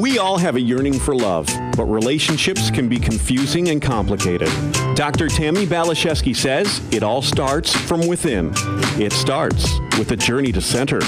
We 0.00 0.18
all 0.18 0.38
have 0.38 0.56
a 0.56 0.60
yearning 0.60 0.98
for 0.98 1.14
love, 1.14 1.46
but 1.76 1.84
relationships 1.84 2.68
can 2.68 2.88
be 2.88 2.98
confusing 2.98 3.68
and 3.68 3.80
complicated. 3.80 4.48
Dr. 4.96 5.28
Tammi 5.28 5.66
Baliszewski 5.66 6.34
says 6.34 6.82
it 6.92 7.04
all 7.04 7.22
starts 7.22 7.72
from 7.72 8.08
within. 8.08 8.50
It 9.00 9.12
starts 9.12 9.78
with 9.96 10.10
a 10.10 10.16
journey 10.16 10.50
to 10.50 10.60
center. 10.60 11.02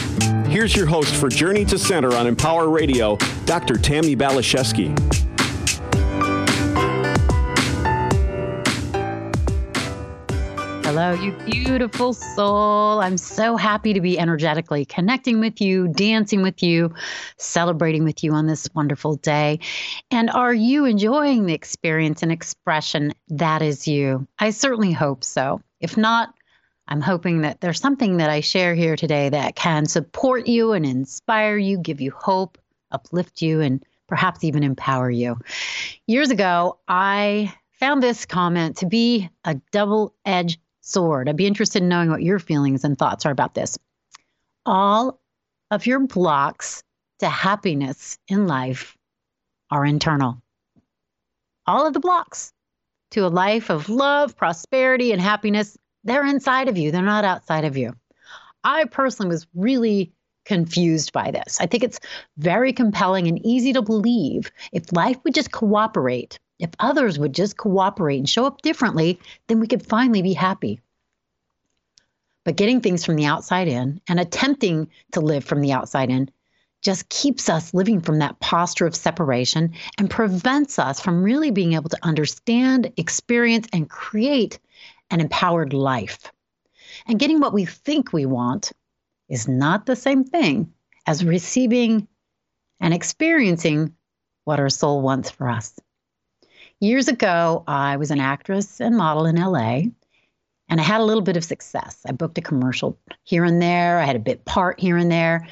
Here's 0.47 0.77
your 0.77 0.87
host 0.87 1.17
for 1.17 1.29
Journey 1.29 1.65
to 1.65 1.79
Center 1.79 2.15
on 2.15 2.29
Empower 2.29 2.69
Radio, 2.69 3.17
Dr. 3.45 3.77
Tammi 3.77 4.15
Baliszewski. 4.15 5.26
Hello, 10.97 11.13
you 11.13 11.33
beautiful 11.45 12.15
soul. 12.15 13.01
I'm 13.03 13.19
so 13.19 13.59
happy 13.59 13.93
to 13.93 14.01
be 14.01 14.19
energetically 14.19 14.87
connecting 14.87 15.41
with 15.41 15.61
you, 15.61 15.89
dancing 15.89 16.41
with 16.41 16.63
you, 16.63 16.95
celebrating 17.37 18.03
with 18.03 18.25
you 18.25 18.33
on 18.33 18.47
this 18.47 18.67
wonderful 18.75 19.17
day. 19.17 19.59
And 20.11 20.31
are 20.31 20.55
you 20.55 20.87
enjoying 20.87 21.45
the 21.45 21.53
experience 21.53 22.23
and 22.23 22.33
expression 22.33 23.13
that 23.29 23.61
is 23.61 23.87
you? 23.87 24.27
I 24.39 24.49
certainly 24.49 24.91
hope 24.91 25.23
so. 25.23 25.61
If 25.81 25.99
not, 25.99 26.33
I'm 26.89 27.03
hoping 27.03 27.43
that 27.43 27.61
there's 27.61 27.79
something 27.79 28.17
that 28.17 28.31
I 28.31 28.41
share 28.41 28.75
here 28.75 28.97
today 28.97 29.29
that 29.29 29.55
can 29.55 29.85
support 29.85 30.47
you 30.47 30.73
and 30.73 30.87
inspire 30.87 31.59
you, 31.59 31.77
give 31.77 32.01
you 32.01 32.11
hope, 32.11 32.57
uplift 32.91 33.43
you, 33.43 33.61
and 33.61 33.85
perhaps 34.07 34.45
even 34.45 34.63
empower 34.63 35.11
you. 35.11 35.37
Years 36.07 36.31
ago, 36.31 36.79
I 36.89 37.53
found 37.73 38.03
this 38.03 38.25
comment 38.25 38.79
to 38.79 38.87
be 38.87 39.29
a 39.45 39.57
double 39.71 40.15
edged 40.25 40.59
sword. 40.87 41.29
I'd 41.29 41.37
be 41.37 41.47
interested 41.47 41.83
in 41.83 41.89
knowing 41.89 42.11
what 42.11 42.23
your 42.23 42.39
feelings 42.39 42.85
and 42.85 42.99
thoughts 42.99 43.27
are 43.27 43.33
about 43.33 43.55
this. 43.55 43.79
All 44.65 45.21
of 45.71 45.87
your 45.87 46.01
blocks 46.01 46.83
to 47.19 47.29
happiness 47.29 48.19
in 48.29 48.47
life 48.47 48.97
are 49.71 49.85
internal. 49.85 50.41
All 51.67 51.87
of 51.87 51.93
the 51.93 52.01
blocks 52.01 52.53
to 53.13 53.27
a 53.27 53.29
life 53.29 53.71
of 53.71 53.89
love, 53.89 54.37
prosperity, 54.37 55.13
and 55.13 55.21
happiness, 55.21 55.77
they're 56.05 56.27
inside 56.27 56.69
of 56.69 56.79
you. 56.79 56.91
They're 56.91 57.03
not 57.03 57.25
outside 57.25 57.65
of 57.65 57.77
you. 57.77 57.95
I 58.63 58.85
personally 58.85 59.31
was 59.31 59.47
really 59.55 60.13
confused 60.45 61.13
by 61.13 61.33
this. 61.33 61.61
I 61.61 61.67
think 61.67 61.83
it's 61.83 61.99
very 62.39 62.73
compelling 62.73 63.27
and 63.27 63.45
easy 63.45 63.73
to 63.73 63.83
believe 63.83 64.53
if 64.73 64.93
life 64.93 65.19
would 65.25 65.35
just 65.35 65.51
cooperate 65.51 66.39
if 66.59 66.71
others 66.79 67.19
would 67.19 67.35
just 67.35 67.57
cooperate 67.57 68.19
and 68.19 68.29
show 68.29 68.47
up 68.47 68.63
differently, 68.63 69.21
then 69.47 69.61
we 69.61 69.67
could 69.67 69.87
finally 69.87 70.23
be 70.23 70.33
happy. 70.33 70.81
But 72.45 72.57
getting 72.57 72.81
things 72.81 73.05
from 73.05 73.17
the 73.17 73.27
outside 73.27 73.69
in 73.69 74.01
and 74.09 74.21
attempting 74.21 74.89
to 75.13 75.21
live 75.21 75.45
from 75.45 75.61
the 75.61 75.73
outside 75.73 76.11
in 76.11 76.31
just 76.81 77.09
keeps 77.09 77.49
us 77.49 77.75
living 77.75 78.01
from 78.01 78.21
that 78.21 78.39
posture 78.39 78.87
of 78.87 78.95
separation 78.95 79.73
and 79.99 80.09
prevents 80.09 80.79
us 80.79 81.01
from 81.01 81.23
really 81.23 81.51
being 81.51 81.73
able 81.73 81.89
to 81.89 82.05
understand, 82.05 82.93
experience, 82.97 83.67
and 83.73 83.91
create 83.91 84.61
an 85.11 85.21
empowered 85.21 85.73
life. 85.73 86.31
And 87.07 87.19
getting 87.19 87.41
what 87.41 87.53
we 87.53 87.65
think 87.65 88.13
we 88.13 88.27
want 88.27 88.73
is 89.29 89.49
not 89.49 89.87
the 89.87 89.97
same 89.97 90.25
thing 90.25 90.73
as 91.07 91.25
receiving 91.25 92.07
and 92.79 92.95
experiencing 92.95 93.95
what 94.45 94.61
our 94.61 94.69
soul 94.69 95.03
wants 95.03 95.31
for 95.31 95.49
us. 95.49 95.79
Years 96.81 97.09
ago, 97.09 97.65
I 97.67 97.97
was 97.97 98.11
an 98.11 98.21
actress 98.21 98.81
and 98.81 98.97
model 98.97 99.25
in 99.25 99.37
LA, 99.37 99.85
and 100.69 100.79
I 100.79 100.83
had 100.83 101.01
a 101.01 101.05
little 101.05 101.23
bit 101.23 101.39
of 101.39 101.45
success. 101.45 102.03
I 102.07 102.13
booked 102.13 102.37
a 102.37 102.43
commercial 102.43 102.99
here 103.25 103.45
and 103.45 103.63
there, 103.63 103.99
I 103.99 104.05
had 104.05 104.17
a 104.17 104.21
bit 104.21 104.45
part 104.45 104.79
here 104.79 104.99
and 104.99 105.11
there, 105.11 105.49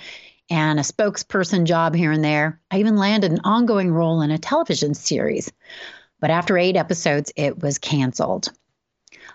and 0.51 0.79
a 0.79 0.83
spokesperson 0.83 1.65
job 1.65 1.95
here 1.95 2.13
and 2.13 2.23
there. 2.23 2.61
I 2.71 2.79
even 2.79 2.97
landed 2.97 3.33
an 3.33 3.41
ongoing 3.43 3.91
role 3.91 4.21
in 4.21 4.31
a 4.31 4.37
television 4.37 4.93
series. 4.93 5.51
But 6.21 6.31
after 6.31 6.59
eight 6.59 6.77
episodes, 6.77 7.33
it 7.37 7.63
was 7.63 7.79
canceled. 7.79 8.53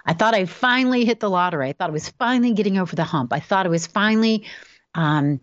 I 0.06 0.14
thought 0.14 0.36
I 0.36 0.46
finally 0.46 1.06
hit 1.06 1.20
the 1.20 1.30
lottery. 1.30 1.70
I 1.70 1.74
thought 1.74 1.90
I 1.90 1.94
was 1.94 2.10
finally 2.10 2.54
getting 2.54 2.78
over 2.78 2.96
the 2.96 3.04
hump. 3.04 3.34
I 3.34 3.40
thought 3.40 3.66
I 3.66 3.70
was 3.70 3.88
finally 3.88 4.46
um, 4.94 5.40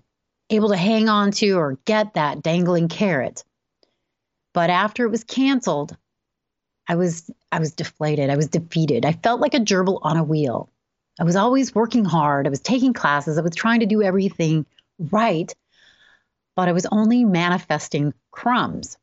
able 0.51 0.69
to 0.69 0.77
hang 0.77 1.09
on 1.09 1.33
to 1.33 1.53
or 1.53 1.79
get 1.87 2.15
that 2.15 2.43
dangling 2.43 2.87
carrot. 2.87 3.43
But 4.55 4.71
after 4.71 5.05
it 5.05 5.11
was 5.11 5.25
canceled, 5.25 5.97
I 6.89 6.95
was 6.95 7.31
I 7.53 7.59
was 7.59 7.73
deflated. 7.73 8.31
I 8.31 8.37
was 8.37 8.49
defeated. 8.49 9.05
I 9.05 9.13
felt 9.13 9.41
like 9.41 9.55
a 9.55 9.61
gerbil 9.61 9.99
on 10.03 10.17
a 10.17 10.25
wheel. 10.25 10.71
I 11.19 11.25
was 11.25 11.37
always 11.37 11.75
working 11.75 12.05
hard. 12.05 12.47
I 12.47 12.51
was 12.51 12.61
taking 12.61 12.93
classes. 12.93 13.39
I 13.39 13.43
was 13.43 13.55
trying 13.55 13.81
to 13.81 13.87
do 13.87 14.03
everything 14.03 14.67
right, 14.99 15.55
but 16.55 16.69
I 16.69 16.73
was 16.73 16.87
only 16.87 17.25
manifesting 17.25 18.13
crumbs. 18.31 18.99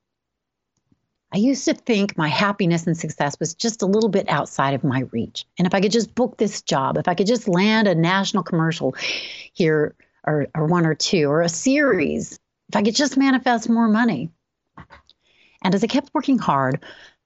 I 1.33 1.37
used 1.37 1.65
to 1.65 1.73
think 1.73 2.15
my 2.15 2.27
happiness 2.27 2.85
and 2.85 2.95
success 2.95 3.39
was 3.39 3.55
just 3.55 3.81
a 3.81 3.87
little 3.87 4.09
bit 4.09 4.29
outside 4.29 4.75
of 4.75 4.83
my 4.83 4.99
reach. 5.11 5.45
And 5.57 5.65
if 5.65 5.73
I 5.73 5.81
could 5.81 5.91
just 5.91 6.13
book 6.13 6.37
this 6.37 6.61
job, 6.61 6.97
if 6.97 7.07
I 7.07 7.15
could 7.15 7.25
just 7.25 7.47
land 7.47 7.87
a 7.87 7.95
national 7.95 8.43
commercial 8.43 8.95
here 9.53 9.95
or, 10.27 10.45
or 10.53 10.67
one 10.67 10.85
or 10.85 10.93
two 10.93 11.31
or 11.31 11.41
a 11.41 11.49
series, 11.49 12.39
if 12.69 12.75
I 12.75 12.83
could 12.83 12.95
just 12.95 13.17
manifest 13.17 13.67
more 13.67 13.87
money. 13.87 14.29
And 15.63 15.73
as 15.73 15.83
I 15.83 15.87
kept 15.87 16.11
working 16.13 16.37
hard, 16.37 16.83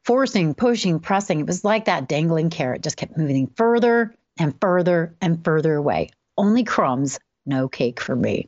forcing, 0.07 0.55
pushing, 0.55 1.01
pressing. 1.01 1.41
It 1.41 1.47
was 1.47 1.65
like 1.65 1.83
that 1.85 2.07
dangling 2.07 2.49
carrot 2.49 2.81
just 2.81 2.95
kept 2.95 3.17
moving 3.17 3.51
further 3.57 4.15
and 4.39 4.55
further 4.61 5.13
and 5.19 5.43
further 5.43 5.75
away. 5.75 6.11
Only 6.37 6.63
crumbs, 6.63 7.19
no 7.45 7.67
cake 7.67 7.99
for 7.99 8.15
me. 8.15 8.47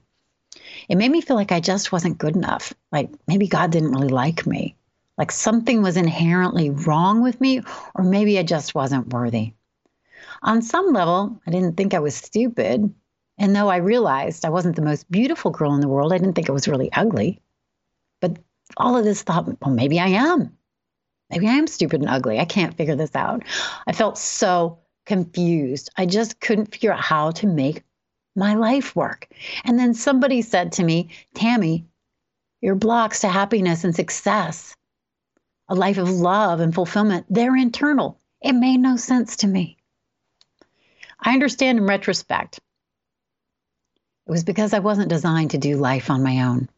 It 0.87 0.95
made 0.95 1.11
me 1.11 1.19
feel 1.19 1.35
like 1.35 1.51
I 1.51 1.59
just 1.59 1.91
wasn't 1.91 2.17
good 2.17 2.37
enough. 2.37 2.73
Like 2.93 3.09
maybe 3.27 3.45
God 3.45 3.71
didn't 3.71 3.91
really 3.91 4.07
like 4.07 4.47
me. 4.47 4.77
Like 5.17 5.33
something 5.33 5.81
was 5.81 5.97
inherently 5.97 6.69
wrong 6.69 7.21
with 7.21 7.41
me, 7.41 7.61
or 7.93 8.05
maybe 8.05 8.39
I 8.39 8.43
just 8.43 8.73
wasn't 8.73 9.11
worthy. 9.11 9.51
On 10.43 10.61
some 10.61 10.93
level, 10.93 11.41
I 11.45 11.51
didn't 11.51 11.75
think 11.75 11.93
I 11.93 11.99
was 11.99 12.15
stupid. 12.15 12.93
And 13.37 13.53
though 13.53 13.67
I 13.67 13.77
realized 13.77 14.45
I 14.45 14.49
wasn't 14.49 14.77
the 14.77 14.81
most 14.81 15.11
beautiful 15.11 15.51
girl 15.51 15.75
in 15.75 15.81
the 15.81 15.89
world, 15.89 16.13
I 16.13 16.19
didn't 16.19 16.35
think 16.35 16.49
I 16.49 16.53
was 16.53 16.69
really 16.69 16.89
ugly. 16.93 17.41
But 18.21 18.37
all 18.77 18.95
of 18.95 19.03
this 19.03 19.23
thought, 19.23 19.45
well, 19.61 19.75
maybe 19.75 19.99
I 19.99 20.07
am. 20.07 20.55
Maybe 21.29 21.47
I 21.47 21.53
am 21.53 21.67
stupid 21.67 22.01
and 22.01 22.09
ugly. 22.09 22.39
I 22.39 22.45
can't 22.45 22.75
figure 22.75 22.95
this 22.95 23.15
out. 23.15 23.43
I 23.85 23.93
felt 23.93 24.17
so 24.17 24.79
confused. 25.05 25.89
I 25.97 26.05
just 26.05 26.39
couldn't 26.39 26.71
figure 26.71 26.93
out 26.93 27.01
how 27.01 27.31
to 27.31 27.47
make 27.47 27.83
my 28.35 28.55
life 28.55 28.95
work. 28.95 29.27
And 29.63 29.77
then 29.77 29.93
somebody 29.93 30.41
said 30.41 30.73
to 30.73 30.83
me, 30.83 31.09
Tammi, 31.35 31.85
your 32.61 32.75
blocks 32.75 33.21
to 33.21 33.27
happiness 33.27 33.83
and 33.83 33.95
success, 33.95 34.75
a 35.67 35.75
life 35.75 35.97
of 35.97 36.09
love 36.09 36.59
and 36.59 36.73
fulfillment, 36.73 37.25
they're 37.29 37.55
internal. 37.55 38.19
It 38.41 38.53
made 38.53 38.77
no 38.77 38.97
sense 38.97 39.37
to 39.37 39.47
me. 39.47 39.77
I 41.19 41.33
understand 41.33 41.77
in 41.77 41.85
retrospect, 41.85 42.57
it 42.57 44.31
was 44.31 44.43
because 44.43 44.73
I 44.73 44.79
wasn't 44.79 45.09
designed 45.09 45.51
to 45.51 45.57
do 45.57 45.77
life 45.77 46.09
on 46.09 46.23
my 46.23 46.43
own. 46.43 46.69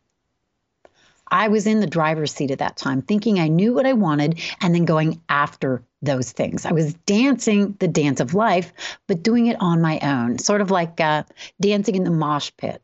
I 1.32 1.48
was 1.48 1.66
in 1.66 1.80
the 1.80 1.88
driver's 1.88 2.34
seat 2.34 2.52
at 2.52 2.60
that 2.60 2.76
time, 2.76 3.02
thinking 3.02 3.40
I 3.40 3.48
knew 3.48 3.74
what 3.74 3.86
I 3.86 3.94
wanted 3.94 4.40
and 4.60 4.76
then 4.76 4.84
going 4.84 5.22
after 5.30 5.82
those 6.02 6.34
things. 6.34 6.66
I 6.66 6.74
was 6.74 6.94
dancing 6.94 7.78
the 7.80 7.88
dance 7.88 8.20
of 8.20 8.34
life, 8.34 8.74
but 9.08 9.24
doing 9.24 9.48
it 9.48 9.56
on 9.62 9.82
my 9.82 10.00
own, 10.02 10.40
sort 10.40 10.60
of 10.60 10.72
like 10.72 11.00
uh, 11.00 11.24
dancing 11.62 11.96
in 11.96 12.04
the 12.04 12.12
mosh 12.12 12.52
pit, 12.58 12.82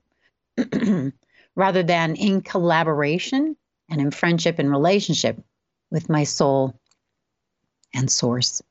rather 1.56 1.84
than 1.84 2.16
in 2.16 2.42
collaboration 2.42 3.58
and 3.90 4.00
in 4.00 4.12
friendship 4.12 4.60
and 4.60 4.72
relationship 4.72 5.38
with 5.92 6.10
my 6.10 6.24
soul 6.24 6.80
and 7.94 8.10
source. 8.10 8.62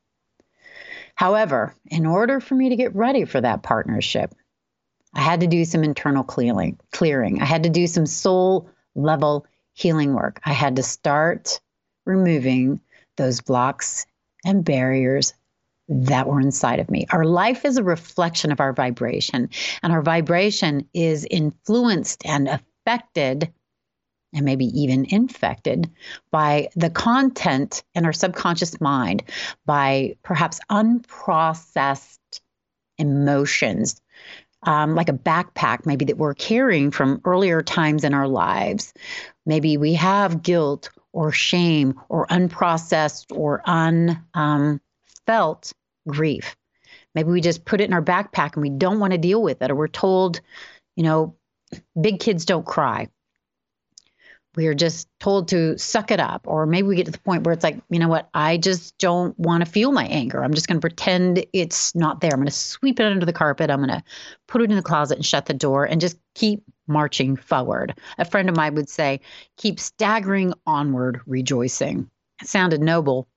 However, 1.14 1.74
in 1.90 2.06
order 2.06 2.40
for 2.40 2.54
me 2.54 2.70
to 2.70 2.76
get 2.76 2.94
ready 2.94 3.24
for 3.24 3.40
that 3.40 3.62
partnership, 3.62 4.34
I 5.12 5.20
had 5.20 5.40
to 5.40 5.46
do 5.46 5.64
some 5.64 5.84
internal 5.84 6.24
clearing. 6.24 6.78
Clearing. 6.92 7.40
I 7.42 7.46
had 7.46 7.62
to 7.64 7.70
do 7.70 7.86
some 7.86 8.06
soul 8.06 8.70
level 8.94 9.46
healing 9.76 10.14
work. 10.14 10.40
I 10.44 10.52
had 10.52 10.76
to 10.76 10.82
start 10.82 11.60
removing 12.06 12.80
those 13.16 13.40
blocks 13.40 14.06
and 14.44 14.64
barriers 14.64 15.34
that 15.88 16.26
were 16.26 16.40
inside 16.40 16.80
of 16.80 16.90
me. 16.90 17.06
Our 17.10 17.24
life 17.24 17.64
is 17.64 17.76
a 17.76 17.84
reflection 17.84 18.50
of 18.50 18.58
our 18.58 18.72
vibration, 18.72 19.50
and 19.82 19.92
our 19.92 20.02
vibration 20.02 20.88
is 20.94 21.26
influenced 21.30 22.24
and 22.26 22.48
affected, 22.48 23.52
and 24.32 24.44
maybe 24.44 24.66
even 24.66 25.04
infected 25.10 25.90
by 26.30 26.68
the 26.74 26.90
content 26.90 27.84
in 27.94 28.04
our 28.04 28.12
subconscious 28.12 28.80
mind, 28.80 29.22
by 29.66 30.16
perhaps 30.22 30.58
unprocessed 30.70 32.18
emotions 32.98 34.00
um, 34.62 34.94
like 34.94 35.08
a 35.08 35.12
backpack, 35.12 35.86
maybe 35.86 36.04
that 36.06 36.18
we're 36.18 36.34
carrying 36.34 36.90
from 36.90 37.20
earlier 37.24 37.62
times 37.62 38.04
in 38.04 38.14
our 38.14 38.28
lives. 38.28 38.92
Maybe 39.44 39.76
we 39.76 39.94
have 39.94 40.42
guilt 40.42 40.90
or 41.12 41.32
shame 41.32 42.00
or 42.08 42.26
unprocessed 42.26 43.26
or 43.36 43.62
unfelt 43.66 44.22
um, 44.34 44.80
grief. 46.08 46.56
Maybe 47.14 47.30
we 47.30 47.40
just 47.40 47.64
put 47.64 47.80
it 47.80 47.84
in 47.84 47.94
our 47.94 48.02
backpack 48.02 48.54
and 48.54 48.62
we 48.62 48.70
don't 48.70 49.00
want 49.00 49.12
to 49.12 49.18
deal 49.18 49.42
with 49.42 49.62
it, 49.62 49.70
or 49.70 49.74
we're 49.74 49.88
told, 49.88 50.40
you 50.96 51.02
know, 51.02 51.34
big 51.98 52.20
kids 52.20 52.44
don't 52.44 52.66
cry. 52.66 53.08
We 54.56 54.66
are 54.66 54.74
just 54.74 55.08
told 55.20 55.48
to 55.48 55.78
suck 55.78 56.10
it 56.10 56.18
up 56.18 56.42
or 56.46 56.66
maybe 56.66 56.88
we 56.88 56.96
get 56.96 57.06
to 57.06 57.12
the 57.12 57.18
point 57.18 57.44
where 57.44 57.52
it's 57.52 57.62
like 57.62 57.80
you 57.90 57.98
know 57.98 58.08
what? 58.08 58.28
I 58.34 58.56
just 58.56 58.96
don't 58.98 59.38
want 59.38 59.64
to 59.64 59.70
feel 59.70 59.92
my 59.92 60.06
anger. 60.06 60.42
I'm 60.42 60.54
just 60.54 60.66
going 60.66 60.78
to 60.78 60.80
pretend 60.80 61.44
it's 61.52 61.94
not 61.94 62.20
there. 62.20 62.30
I'm 62.32 62.38
going 62.38 62.46
to 62.46 62.52
sweep 62.52 62.98
it 62.98 63.06
under 63.06 63.26
the 63.26 63.32
carpet. 63.32 63.70
I'm 63.70 63.84
going 63.84 63.90
to 63.90 64.02
put 64.46 64.62
it 64.62 64.70
in 64.70 64.76
the 64.76 64.82
closet 64.82 65.16
and 65.16 65.26
shut 65.26 65.46
the 65.46 65.54
door 65.54 65.84
and 65.84 66.00
just 66.00 66.18
keep 66.34 66.62
marching 66.88 67.36
forward. 67.36 67.98
A 68.18 68.24
friend 68.24 68.48
of 68.48 68.56
mine 68.56 68.74
would 68.74 68.88
say 68.88 69.20
keep 69.56 69.78
staggering 69.78 70.54
onward 70.66 71.20
rejoicing. 71.26 72.10
It 72.40 72.48
sounded 72.48 72.80
noble 72.80 73.28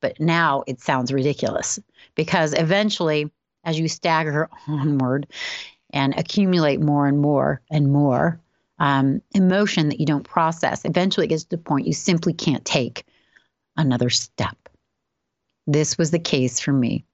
but 0.00 0.18
now 0.18 0.64
it 0.66 0.80
sounds 0.80 1.12
ridiculous 1.12 1.78
because 2.14 2.54
eventually 2.54 3.30
as 3.64 3.78
you 3.78 3.88
stagger 3.88 4.48
onward 4.68 5.26
and 5.90 6.14
accumulate 6.18 6.80
more 6.80 7.06
and 7.06 7.18
more 7.18 7.60
and 7.70 7.92
more 7.92 8.40
um, 8.80 9.20
emotion 9.32 9.90
that 9.90 10.00
you 10.00 10.06
don't 10.06 10.24
process. 10.24 10.84
Eventually, 10.84 11.26
it 11.26 11.28
gets 11.28 11.44
to 11.44 11.50
the 11.50 11.58
point 11.58 11.86
you 11.86 11.92
simply 11.92 12.32
can't 12.32 12.64
take 12.64 13.04
another 13.76 14.10
step. 14.10 14.56
This 15.66 15.96
was 15.98 16.10
the 16.10 16.18
case 16.18 16.58
for 16.58 16.72
me. 16.72 17.04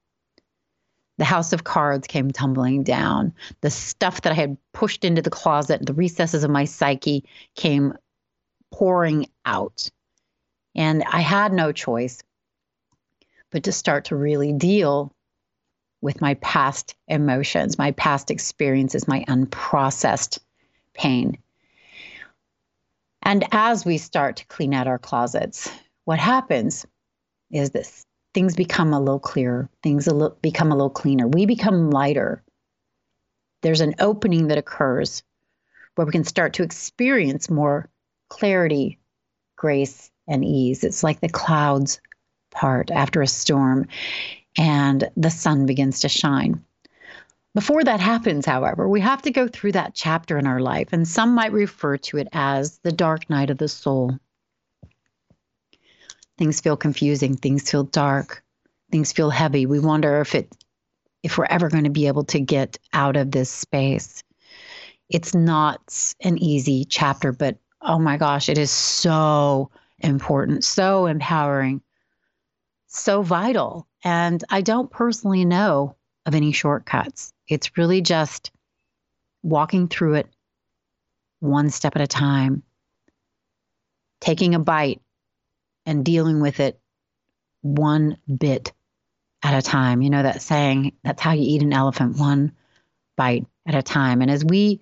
The 1.18 1.24
house 1.24 1.52
of 1.52 1.64
cards 1.64 2.06
came 2.06 2.30
tumbling 2.30 2.84
down. 2.84 3.34
The 3.62 3.70
stuff 3.70 4.22
that 4.22 4.32
I 4.32 4.36
had 4.36 4.56
pushed 4.72 5.04
into 5.04 5.22
the 5.22 5.30
closet, 5.30 5.84
the 5.84 5.94
recesses 5.94 6.44
of 6.44 6.50
my 6.50 6.64
psyche 6.66 7.24
came 7.56 7.94
pouring 8.72 9.26
out. 9.44 9.90
And 10.74 11.02
I 11.04 11.20
had 11.20 11.52
no 11.52 11.72
choice 11.72 12.22
but 13.50 13.64
to 13.64 13.72
start 13.72 14.06
to 14.06 14.16
really 14.16 14.52
deal 14.52 15.12
with 16.02 16.20
my 16.20 16.34
past 16.34 16.94
emotions, 17.08 17.78
my 17.78 17.92
past 17.92 18.30
experiences, 18.30 19.08
my 19.08 19.24
unprocessed 19.26 20.38
pain. 20.92 21.38
And 23.26 23.44
as 23.50 23.84
we 23.84 23.98
start 23.98 24.36
to 24.36 24.46
clean 24.46 24.72
out 24.72 24.86
our 24.86 25.00
closets, 25.00 25.68
what 26.04 26.20
happens 26.20 26.86
is 27.50 27.70
this 27.70 28.06
things 28.34 28.54
become 28.54 28.94
a 28.94 29.00
little 29.00 29.18
clearer, 29.18 29.68
things 29.82 30.06
a 30.06 30.14
little, 30.14 30.38
become 30.42 30.70
a 30.70 30.76
little 30.76 30.90
cleaner. 30.90 31.26
We 31.26 31.44
become 31.44 31.90
lighter. 31.90 32.44
There's 33.62 33.80
an 33.80 33.96
opening 33.98 34.46
that 34.46 34.58
occurs 34.58 35.24
where 35.96 36.06
we 36.06 36.12
can 36.12 36.22
start 36.22 36.52
to 36.52 36.62
experience 36.62 37.50
more 37.50 37.90
clarity, 38.28 39.00
grace, 39.56 40.12
and 40.28 40.44
ease. 40.44 40.84
It's 40.84 41.02
like 41.02 41.18
the 41.18 41.28
clouds 41.28 42.00
part 42.52 42.92
after 42.92 43.22
a 43.22 43.26
storm 43.26 43.88
and 44.56 45.10
the 45.16 45.30
sun 45.32 45.66
begins 45.66 45.98
to 46.00 46.08
shine. 46.08 46.64
Before 47.56 47.82
that 47.82 48.00
happens, 48.00 48.44
however, 48.44 48.86
we 48.86 49.00
have 49.00 49.22
to 49.22 49.30
go 49.30 49.48
through 49.48 49.72
that 49.72 49.94
chapter 49.94 50.36
in 50.36 50.46
our 50.46 50.60
life, 50.60 50.90
and 50.92 51.08
some 51.08 51.34
might 51.34 51.52
refer 51.52 51.96
to 51.96 52.18
it 52.18 52.28
as 52.30 52.76
the 52.80 52.92
dark 52.92 53.30
night 53.30 53.48
of 53.48 53.56
the 53.56 53.66
soul. 53.66 54.18
Things 56.36 56.60
feel 56.60 56.76
confusing, 56.76 57.34
things 57.34 57.70
feel 57.70 57.84
dark, 57.84 58.44
things 58.92 59.10
feel 59.10 59.30
heavy. 59.30 59.64
We 59.64 59.80
wonder 59.80 60.20
if 60.20 60.34
it 60.34 60.54
if 61.22 61.38
we're 61.38 61.46
ever 61.46 61.70
going 61.70 61.84
to 61.84 61.90
be 61.90 62.08
able 62.08 62.24
to 62.24 62.40
get 62.40 62.76
out 62.92 63.16
of 63.16 63.30
this 63.30 63.50
space. 63.50 64.22
It's 65.08 65.34
not 65.34 66.12
an 66.20 66.36
easy 66.36 66.84
chapter, 66.84 67.32
but 67.32 67.56
oh 67.80 67.98
my 67.98 68.18
gosh, 68.18 68.50
it 68.50 68.58
is 68.58 68.70
so 68.70 69.70
important, 70.00 70.62
so 70.62 71.06
empowering, 71.06 71.80
so 72.86 73.22
vital. 73.22 73.88
And 74.04 74.44
I 74.50 74.60
don't 74.60 74.90
personally 74.90 75.46
know 75.46 75.96
of 76.26 76.34
any 76.34 76.52
shortcuts. 76.52 77.32
It's 77.48 77.78
really 77.78 78.02
just 78.02 78.50
walking 79.42 79.88
through 79.88 80.14
it 80.14 80.28
one 81.40 81.70
step 81.70 81.94
at 81.96 82.02
a 82.02 82.06
time, 82.06 82.62
taking 84.20 84.54
a 84.54 84.58
bite 84.58 85.00
and 85.86 86.04
dealing 86.04 86.40
with 86.40 86.60
it 86.60 86.78
one 87.62 88.18
bit 88.26 88.72
at 89.42 89.56
a 89.56 89.62
time. 89.62 90.02
You 90.02 90.10
know 90.10 90.24
that 90.24 90.42
saying, 90.42 90.92
that's 91.04 91.22
how 91.22 91.32
you 91.32 91.42
eat 91.42 91.62
an 91.62 91.72
elephant, 91.72 92.18
one 92.18 92.52
bite 93.16 93.46
at 93.66 93.74
a 93.74 93.82
time. 93.82 94.20
And 94.20 94.30
as 94.30 94.44
we 94.44 94.80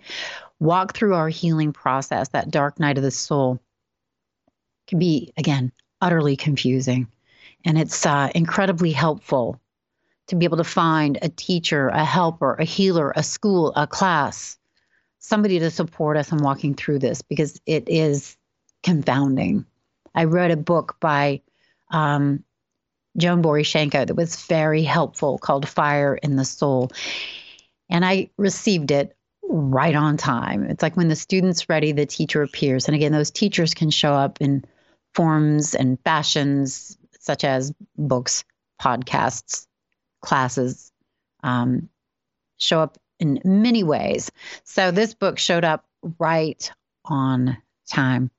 walk 0.58 0.96
through 0.96 1.14
our 1.14 1.28
healing 1.28 1.72
process, 1.72 2.28
that 2.30 2.50
dark 2.50 2.80
night 2.80 2.96
of 2.96 3.04
the 3.04 3.10
soul 3.10 3.60
can 4.88 4.98
be, 4.98 5.32
again, 5.36 5.72
utterly 6.00 6.36
confusing. 6.36 7.08
And 7.64 7.78
it's 7.78 8.06
uh, 8.06 8.30
incredibly 8.34 8.92
helpful 8.92 9.60
to 10.28 10.36
be 10.36 10.44
able 10.44 10.56
to 10.56 10.64
find 10.64 11.18
a 11.22 11.28
teacher, 11.28 11.88
a 11.88 12.04
helper, 12.04 12.54
a 12.54 12.64
healer, 12.64 13.12
a 13.16 13.22
school, 13.22 13.72
a 13.76 13.86
class, 13.86 14.56
somebody 15.18 15.58
to 15.58 15.70
support 15.70 16.16
us 16.16 16.32
in 16.32 16.38
walking 16.38 16.74
through 16.74 16.98
this 16.98 17.22
because 17.22 17.60
it 17.66 17.84
is 17.88 18.36
confounding. 18.82 19.64
I 20.14 20.24
read 20.24 20.50
a 20.50 20.56
book 20.56 20.96
by 21.00 21.42
um, 21.90 22.44
Joan 23.16 23.42
Borysenko 23.42 24.06
that 24.06 24.14
was 24.14 24.46
very 24.46 24.82
helpful 24.82 25.38
called 25.38 25.68
Fire 25.68 26.14
in 26.14 26.36
the 26.36 26.44
Soul. 26.44 26.90
And 27.90 28.04
I 28.04 28.30
received 28.36 28.90
it 28.90 29.16
right 29.42 29.94
on 29.94 30.16
time. 30.16 30.64
It's 30.64 30.82
like 30.82 30.96
when 30.96 31.08
the 31.08 31.16
student's 31.16 31.68
ready, 31.68 31.92
the 31.92 32.06
teacher 32.06 32.42
appears. 32.42 32.88
And 32.88 32.94
again, 32.94 33.12
those 33.12 33.30
teachers 33.30 33.74
can 33.74 33.90
show 33.90 34.14
up 34.14 34.40
in 34.40 34.64
forms 35.14 35.74
and 35.74 35.98
fashions 36.04 36.96
such 37.20 37.44
as 37.44 37.72
books, 37.96 38.44
podcasts, 38.80 39.66
classes 40.24 40.90
um, 41.42 41.88
show 42.58 42.80
up 42.80 42.98
in 43.20 43.40
many 43.44 43.84
ways. 43.84 44.30
So 44.64 44.90
this 44.90 45.14
book 45.14 45.38
showed 45.38 45.64
up 45.64 45.84
right 46.18 46.70
on 47.04 47.56
time. 47.88 48.30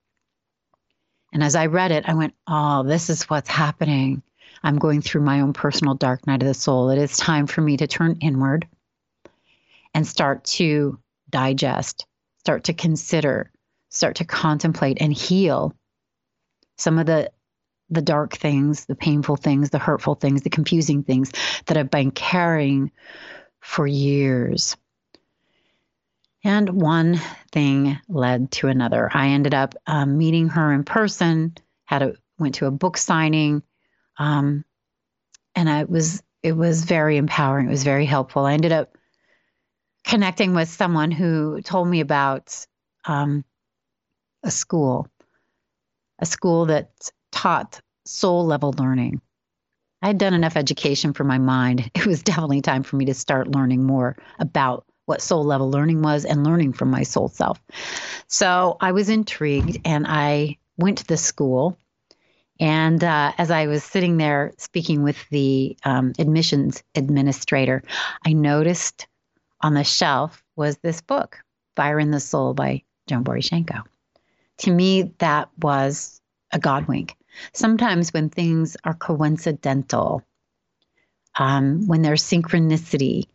And 1.31 1.43
as 1.43 1.55
I 1.55 1.67
read 1.67 1.91
it, 1.91 2.07
I 2.07 2.13
went, 2.13 2.33
oh, 2.47 2.83
this 2.83 3.09
is 3.09 3.23
what's 3.23 3.49
happening. 3.49 4.23
I'm 4.63 4.79
going 4.79 5.01
through 5.01 5.21
my 5.21 5.41
own 5.41 5.53
personal 5.53 5.93
dark 5.93 6.25
night 6.25 6.41
of 6.41 6.47
the 6.47 6.53
soul. 6.53 6.89
It 6.89 6.97
is 6.97 7.17
time 7.17 7.45
for 7.45 7.61
me 7.61 7.77
to 7.77 7.87
turn 7.87 8.17
inward 8.21 8.67
and 9.93 10.07
start 10.07 10.43
to 10.45 10.97
digest, 11.29 12.05
start 12.39 12.65
to 12.65 12.73
consider, 12.73 13.51
start 13.89 14.15
to 14.17 14.25
contemplate 14.25 14.97
and 15.01 15.13
heal 15.13 15.75
some 16.77 16.99
of 16.99 17.05
the 17.05 17.31
the 17.89 18.01
dark 18.01 18.35
things, 18.35 18.85
the 18.85 18.95
painful 18.95 19.35
things, 19.35 19.69
the 19.69 19.79
hurtful 19.79 20.15
things, 20.15 20.41
the 20.41 20.49
confusing 20.49 21.03
things 21.03 21.31
that 21.67 21.77
I've 21.77 21.91
been 21.91 22.11
carrying 22.11 22.91
for 23.59 23.85
years. 23.85 24.75
And 26.43 26.81
one 26.81 27.19
thing 27.51 27.99
led 28.07 28.51
to 28.51 28.67
another. 28.67 29.09
I 29.11 29.29
ended 29.29 29.53
up 29.53 29.75
um, 29.87 30.17
meeting 30.17 30.49
her 30.49 30.71
in 30.71 30.83
person, 30.83 31.55
had 31.85 32.03
a 32.03 32.13
went 32.37 32.56
to 32.56 32.65
a 32.65 32.71
book 32.71 32.97
signing, 32.97 33.63
um, 34.18 34.63
and 35.56 35.69
I 35.69 35.85
was 35.85 36.21
it 36.44 36.51
was 36.51 36.85
very 36.85 37.18
empowering. 37.18 37.68
It 37.68 37.71
was 37.71 37.83
very 37.83 38.06
helpful. 38.06 38.45
I 38.45 38.54
ended 38.54 38.71
up 38.71 38.95
connecting 40.04 40.54
with 40.54 40.69
someone 40.69 41.09
who 41.09 41.61
told 41.61 41.87
me 41.87 41.99
about 41.99 42.65
um, 43.06 43.44
a 44.44 44.51
school, 44.51 45.07
a 46.19 46.27
school 46.27 46.68
that 46.68 46.92
taught 47.35 47.81
soul 48.06 48.45
level 48.45 48.73
learning. 48.80 49.21
I 50.01 50.07
had 50.07 50.18
done 50.18 50.33
enough 50.33 50.56
education 50.57 51.13
for 51.13 51.23
my 51.23 51.37
mind. 51.37 51.92
It 51.95 52.06
was 52.06 52.23
definitely 52.23 52.61
time 52.61 52.83
for 52.83 52.95
me 52.95 53.06
to 53.06 53.13
start 53.13 53.51
learning 53.51 53.83
more 53.83 54.15
about 54.39 54.85
what 55.06 55.21
soul 55.21 55.44
level 55.44 55.69
learning 55.69 56.01
was 56.01 56.25
and 56.25 56.44
learning 56.44 56.73
from 56.73 56.89
my 56.89 57.04
soul 57.04 57.27
self. 57.27 57.61
So 58.27 58.77
I 58.81 58.92
was 58.92 59.09
intrigued 59.09 59.80
and 59.85 60.06
I 60.07 60.57
went 60.77 60.99
to 60.99 61.07
the 61.07 61.18
school. 61.18 61.77
And 62.59 63.04
uh, 63.04 63.33
as 63.37 63.51
I 63.51 63.68
was 63.68 63.83
sitting 63.83 64.18
there 64.18 64.54
speaking 64.57 65.04
with 65.04 65.18
the 65.30 65.77
um, 65.83 66.13
admissions 66.18 66.83
administrator, 66.95 67.83
I 68.25 68.33
noticed 68.33 69.07
on 69.61 69.73
the 69.73 69.83
shelf 69.83 70.44
was 70.56 70.77
this 70.77 71.01
book, 71.01 71.39
Fire 71.75 71.99
in 71.99 72.11
the 72.11 72.19
Soul 72.19 72.54
by 72.54 72.83
Joan 73.07 73.23
Borysenko. 73.23 73.83
To 74.59 74.71
me, 74.71 75.13
that 75.19 75.49
was 75.59 76.21
a 76.51 76.59
God 76.59 76.87
wink. 76.87 77.18
Sometimes 77.54 78.13
when 78.13 78.30
things 78.30 78.77
are 78.83 78.94
coincidental, 78.94 80.23
um, 81.37 81.87
when 81.87 82.01
there's 82.01 82.23
synchronicity, 82.23 83.25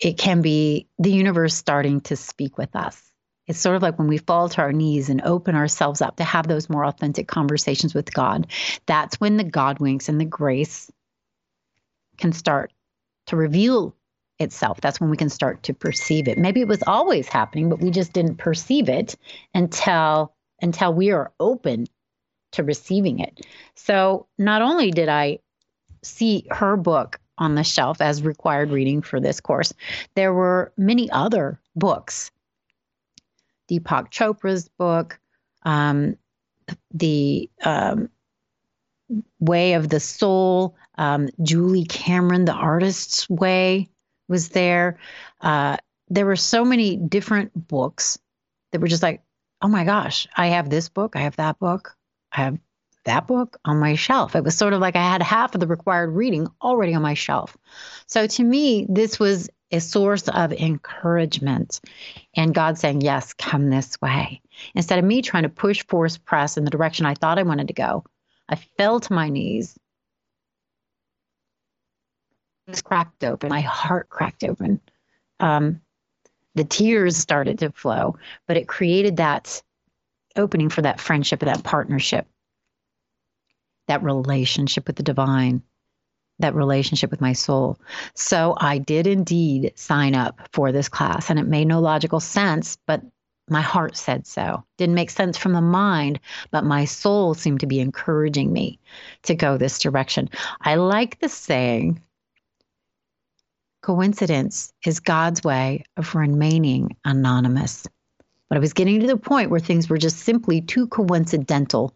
it 0.00 0.18
can 0.18 0.42
be 0.42 0.86
the 0.98 1.10
universe 1.10 1.54
starting 1.54 2.00
to 2.02 2.16
speak 2.16 2.58
with 2.58 2.74
us. 2.76 3.02
It's 3.46 3.58
sort 3.58 3.76
of 3.76 3.82
like 3.82 3.98
when 3.98 4.08
we 4.08 4.18
fall 4.18 4.48
to 4.50 4.60
our 4.60 4.72
knees 4.72 5.08
and 5.08 5.22
open 5.22 5.54
ourselves 5.54 6.02
up 6.02 6.16
to 6.16 6.24
have 6.24 6.46
those 6.46 6.68
more 6.68 6.84
authentic 6.84 7.28
conversations 7.28 7.94
with 7.94 8.12
God. 8.12 8.46
That's 8.86 9.18
when 9.20 9.38
the 9.38 9.44
God 9.44 9.78
winks 9.80 10.08
and 10.08 10.20
the 10.20 10.26
grace 10.26 10.90
can 12.18 12.32
start 12.32 12.72
to 13.26 13.36
reveal 13.36 13.94
itself. 14.38 14.80
That's 14.80 15.00
when 15.00 15.10
we 15.10 15.16
can 15.16 15.30
start 15.30 15.62
to 15.64 15.74
perceive 15.74 16.28
it. 16.28 16.38
Maybe 16.38 16.60
it 16.60 16.68
was 16.68 16.82
always 16.86 17.26
happening, 17.26 17.70
but 17.70 17.80
we 17.80 17.90
just 17.90 18.12
didn't 18.12 18.36
perceive 18.36 18.88
it 18.88 19.16
until 19.54 20.34
until 20.60 20.92
we 20.92 21.12
are 21.12 21.32
open 21.38 21.86
to 22.52 22.62
receiving 22.62 23.20
it. 23.20 23.46
So 23.74 24.26
not 24.38 24.62
only 24.62 24.90
did 24.90 25.08
I 25.08 25.38
see 26.02 26.46
her 26.50 26.76
book 26.76 27.20
on 27.36 27.54
the 27.54 27.64
shelf 27.64 28.00
as 28.00 28.22
required 28.22 28.70
reading 28.70 29.02
for 29.02 29.20
this 29.20 29.40
course, 29.40 29.72
there 30.14 30.32
were 30.32 30.72
many 30.76 31.10
other 31.10 31.60
books. 31.76 32.30
Deepak 33.70 34.10
Chopra's 34.10 34.68
book, 34.68 35.20
um, 35.62 36.16
the 36.92 37.50
um, 37.64 38.08
way 39.40 39.74
of 39.74 39.88
the 39.88 40.00
soul. 40.00 40.76
Um, 40.96 41.28
Julie 41.42 41.84
Cameron, 41.84 42.44
the 42.44 42.52
artist's 42.52 43.28
way, 43.28 43.88
was 44.28 44.48
there. 44.50 44.98
Uh, 45.40 45.76
there 46.08 46.26
were 46.26 46.36
so 46.36 46.64
many 46.64 46.96
different 46.96 47.52
books 47.68 48.18
that 48.72 48.80
were 48.80 48.88
just 48.88 49.02
like, 49.02 49.22
oh 49.62 49.68
my 49.68 49.84
gosh, 49.84 50.26
I 50.36 50.48
have 50.48 50.70
this 50.70 50.88
book, 50.88 51.16
I 51.16 51.20
have 51.20 51.36
that 51.36 51.58
book, 51.58 51.96
I 52.32 52.42
have 52.42 52.58
that 53.04 53.26
book 53.26 53.58
on 53.64 53.78
my 53.78 53.94
shelf. 53.94 54.36
It 54.36 54.44
was 54.44 54.56
sort 54.56 54.72
of 54.72 54.80
like 54.80 54.96
I 54.96 55.02
had 55.02 55.22
half 55.22 55.54
of 55.54 55.60
the 55.60 55.66
required 55.66 56.10
reading 56.10 56.46
already 56.60 56.94
on 56.94 57.02
my 57.02 57.14
shelf. 57.14 57.56
So 58.06 58.26
to 58.26 58.44
me, 58.44 58.86
this 58.88 59.18
was 59.18 59.48
a 59.70 59.80
source 59.80 60.28
of 60.28 60.52
encouragement 60.52 61.80
and 62.34 62.54
God 62.54 62.78
saying, 62.78 63.00
Yes, 63.02 63.32
come 63.34 63.70
this 63.70 64.00
way. 64.00 64.40
Instead 64.74 64.98
of 64.98 65.04
me 65.04 65.22
trying 65.22 65.42
to 65.44 65.48
push, 65.48 65.84
force, 65.86 66.18
press 66.18 66.56
in 66.56 66.64
the 66.64 66.70
direction 66.70 67.06
I 67.06 67.14
thought 67.14 67.38
I 67.38 67.42
wanted 67.42 67.68
to 67.68 67.74
go, 67.74 68.04
I 68.48 68.56
fell 68.56 69.00
to 69.00 69.12
my 69.12 69.28
knees. 69.28 69.78
It 72.66 72.84
cracked 72.84 73.24
open. 73.24 73.48
My 73.48 73.60
heart 73.60 74.08
cracked 74.10 74.44
open. 74.44 74.80
Um, 75.40 75.80
the 76.54 76.64
tears 76.64 77.16
started 77.16 77.58
to 77.60 77.70
flow, 77.70 78.16
but 78.46 78.56
it 78.56 78.68
created 78.68 79.16
that 79.16 79.62
opening 80.36 80.68
for 80.68 80.82
that 80.82 81.00
friendship, 81.00 81.40
that 81.40 81.64
partnership, 81.64 82.26
that 83.86 84.02
relationship 84.02 84.86
with 84.86 84.96
the 84.96 85.02
divine 85.02 85.62
that 86.38 86.54
relationship 86.54 87.10
with 87.10 87.20
my 87.20 87.32
soul. 87.32 87.78
So 88.14 88.56
I 88.58 88.78
did 88.78 89.06
indeed 89.06 89.72
sign 89.74 90.14
up 90.14 90.48
for 90.52 90.72
this 90.72 90.88
class, 90.88 91.30
and 91.30 91.38
it 91.38 91.46
made 91.46 91.66
no 91.66 91.80
logical 91.80 92.20
sense, 92.20 92.78
but 92.86 93.02
my 93.50 93.60
heart 93.60 93.96
said 93.96 94.26
so. 94.26 94.62
Didn't 94.76 94.94
make 94.94 95.10
sense 95.10 95.38
from 95.38 95.52
the 95.52 95.60
mind, 95.60 96.20
but 96.50 96.64
my 96.64 96.84
soul 96.84 97.34
seemed 97.34 97.60
to 97.60 97.66
be 97.66 97.80
encouraging 97.80 98.52
me 98.52 98.78
to 99.22 99.34
go 99.34 99.56
this 99.56 99.78
direction. 99.78 100.28
I 100.60 100.76
like 100.76 101.18
the 101.18 101.28
saying 101.28 102.00
coincidence 103.82 104.72
is 104.84 105.00
God's 105.00 105.42
way 105.42 105.84
of 105.96 106.14
remaining 106.14 106.96
anonymous. 107.04 107.86
But 108.48 108.56
I 108.56 108.60
was 108.60 108.72
getting 108.72 109.00
to 109.00 109.06
the 109.06 109.16
point 109.16 109.50
where 109.50 109.60
things 109.60 109.88
were 109.88 109.98
just 109.98 110.18
simply 110.18 110.60
too 110.60 110.86
coincidental 110.88 111.94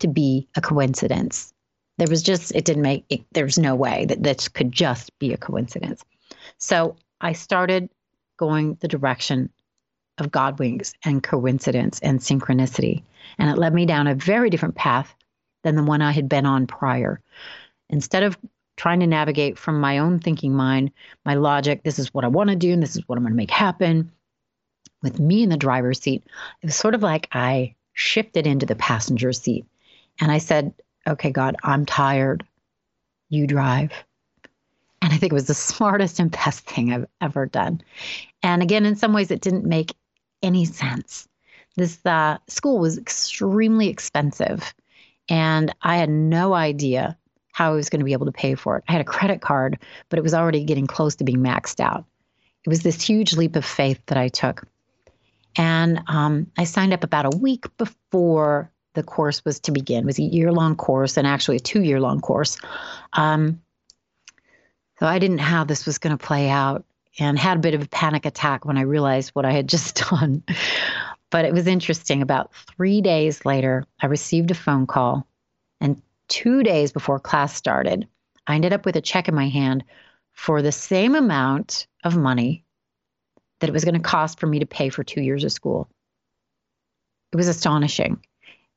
to 0.00 0.08
be 0.08 0.48
a 0.56 0.60
coincidence. 0.60 1.52
There 1.98 2.08
was 2.08 2.22
just, 2.22 2.54
it 2.54 2.64
didn't 2.64 2.82
make, 2.82 3.04
it, 3.08 3.22
there's 3.32 3.58
no 3.58 3.74
way 3.74 4.04
that 4.06 4.22
this 4.22 4.48
could 4.48 4.70
just 4.70 5.16
be 5.18 5.32
a 5.32 5.36
coincidence. 5.36 6.04
So 6.58 6.94
I 7.20 7.32
started 7.32 7.90
going 8.36 8.76
the 8.80 8.88
direction 8.88 9.50
of 10.18 10.30
God 10.30 10.58
winks 10.58 10.94
and 11.04 11.22
coincidence 11.22 11.98
and 12.00 12.20
synchronicity. 12.20 13.02
And 13.38 13.50
it 13.50 13.58
led 13.58 13.74
me 13.74 13.86
down 13.86 14.06
a 14.06 14.14
very 14.14 14.50
different 14.50 14.76
path 14.76 15.14
than 15.64 15.74
the 15.74 15.82
one 15.82 16.02
I 16.02 16.12
had 16.12 16.28
been 16.28 16.46
on 16.46 16.66
prior. 16.66 17.20
Instead 17.90 18.22
of 18.22 18.38
trying 18.76 19.00
to 19.00 19.06
navigate 19.06 19.58
from 19.58 19.80
my 19.80 19.98
own 19.98 20.20
thinking 20.20 20.54
mind, 20.54 20.92
my 21.24 21.34
logic, 21.34 21.82
this 21.82 21.98
is 21.98 22.14
what 22.14 22.24
I 22.24 22.28
want 22.28 22.50
to 22.50 22.56
do, 22.56 22.72
and 22.72 22.82
this 22.82 22.94
is 22.94 23.02
what 23.08 23.16
I'm 23.16 23.24
going 23.24 23.32
to 23.32 23.36
make 23.36 23.50
happen, 23.50 24.12
with 25.02 25.18
me 25.18 25.42
in 25.42 25.48
the 25.48 25.56
driver's 25.56 26.00
seat, 26.00 26.24
it 26.62 26.66
was 26.66 26.76
sort 26.76 26.94
of 26.94 27.02
like 27.02 27.28
I 27.32 27.74
shifted 27.92 28.46
into 28.46 28.66
the 28.66 28.74
passenger 28.74 29.32
seat. 29.32 29.66
And 30.20 30.30
I 30.30 30.38
said, 30.38 30.74
okay, 31.06 31.30
God, 31.30 31.56
I'm 31.62 31.86
tired. 31.86 32.44
You 33.28 33.46
drive. 33.46 33.92
And 35.00 35.12
I 35.12 35.16
think 35.16 35.32
it 35.32 35.34
was 35.34 35.46
the 35.46 35.54
smartest 35.54 36.18
and 36.18 36.30
best 36.30 36.60
thing 36.60 36.92
I've 36.92 37.06
ever 37.20 37.46
done. 37.46 37.80
And 38.42 38.62
again, 38.62 38.86
in 38.86 38.96
some 38.96 39.12
ways, 39.12 39.30
it 39.30 39.40
didn't 39.40 39.64
make 39.64 39.94
any 40.42 40.64
sense. 40.64 41.28
This 41.76 42.04
uh, 42.04 42.38
school 42.48 42.78
was 42.78 42.98
extremely 42.98 43.88
expensive, 43.88 44.74
and 45.28 45.72
I 45.82 45.96
had 45.96 46.10
no 46.10 46.52
idea 46.52 47.16
how 47.52 47.72
I 47.72 47.74
was 47.74 47.88
going 47.88 48.00
to 48.00 48.04
be 48.04 48.12
able 48.12 48.26
to 48.26 48.32
pay 48.32 48.54
for 48.54 48.76
it. 48.76 48.84
I 48.88 48.92
had 48.92 49.00
a 49.00 49.04
credit 49.04 49.40
card, 49.40 49.78
but 50.08 50.18
it 50.18 50.22
was 50.22 50.34
already 50.34 50.64
getting 50.64 50.86
close 50.86 51.14
to 51.16 51.24
being 51.24 51.38
maxed 51.38 51.80
out. 51.80 52.04
It 52.64 52.68
was 52.68 52.82
this 52.82 53.02
huge 53.02 53.36
leap 53.36 53.54
of 53.56 53.64
faith 53.64 54.00
that 54.06 54.18
I 54.18 54.28
took. 54.28 54.64
And 55.58 56.00
um, 56.06 56.46
I 56.56 56.64
signed 56.64 56.94
up 56.94 57.04
about 57.04 57.26
a 57.26 57.36
week 57.36 57.66
before 57.76 58.70
the 58.94 59.02
course 59.02 59.44
was 59.44 59.60
to 59.60 59.72
begin. 59.72 60.04
It 60.04 60.06
was 60.06 60.18
a 60.18 60.22
year 60.22 60.52
long 60.52 60.76
course 60.76 61.16
and 61.16 61.26
actually 61.26 61.56
a 61.56 61.60
two 61.60 61.82
year 61.82 62.00
long 62.00 62.20
course. 62.20 62.58
Um, 63.12 63.60
so 64.98 65.06
I 65.06 65.18
didn't 65.18 65.36
know 65.36 65.42
how 65.42 65.64
this 65.64 65.84
was 65.84 65.98
going 65.98 66.16
to 66.16 66.24
play 66.24 66.48
out 66.48 66.84
and 67.18 67.38
had 67.38 67.58
a 67.58 67.60
bit 67.60 67.74
of 67.74 67.82
a 67.82 67.88
panic 67.88 68.24
attack 68.24 68.64
when 68.64 68.78
I 68.78 68.82
realized 68.82 69.30
what 69.30 69.44
I 69.44 69.52
had 69.52 69.68
just 69.74 69.96
done. 70.08 70.44
but 71.30 71.44
it 71.44 71.52
was 71.52 71.66
interesting. 71.66 72.22
About 72.22 72.54
three 72.54 73.00
days 73.00 73.44
later, 73.44 73.84
I 74.00 74.06
received 74.06 74.52
a 74.52 74.54
phone 74.54 74.86
call. 74.86 75.26
And 75.80 76.00
two 76.28 76.62
days 76.62 76.92
before 76.92 77.18
class 77.18 77.54
started, 77.54 78.06
I 78.46 78.54
ended 78.54 78.72
up 78.72 78.84
with 78.84 78.96
a 78.96 79.00
check 79.00 79.28
in 79.28 79.34
my 79.34 79.48
hand 79.48 79.84
for 80.32 80.62
the 80.62 80.72
same 80.72 81.16
amount 81.16 81.88
of 82.04 82.16
money 82.16 82.64
that 83.60 83.68
it 83.68 83.72
was 83.72 83.84
going 83.84 83.94
to 83.94 84.00
cost 84.00 84.38
for 84.38 84.46
me 84.46 84.58
to 84.60 84.66
pay 84.66 84.88
for 84.88 85.04
two 85.04 85.20
years 85.20 85.44
of 85.44 85.52
school. 85.52 85.88
It 87.32 87.36
was 87.36 87.48
astonishing. 87.48 88.20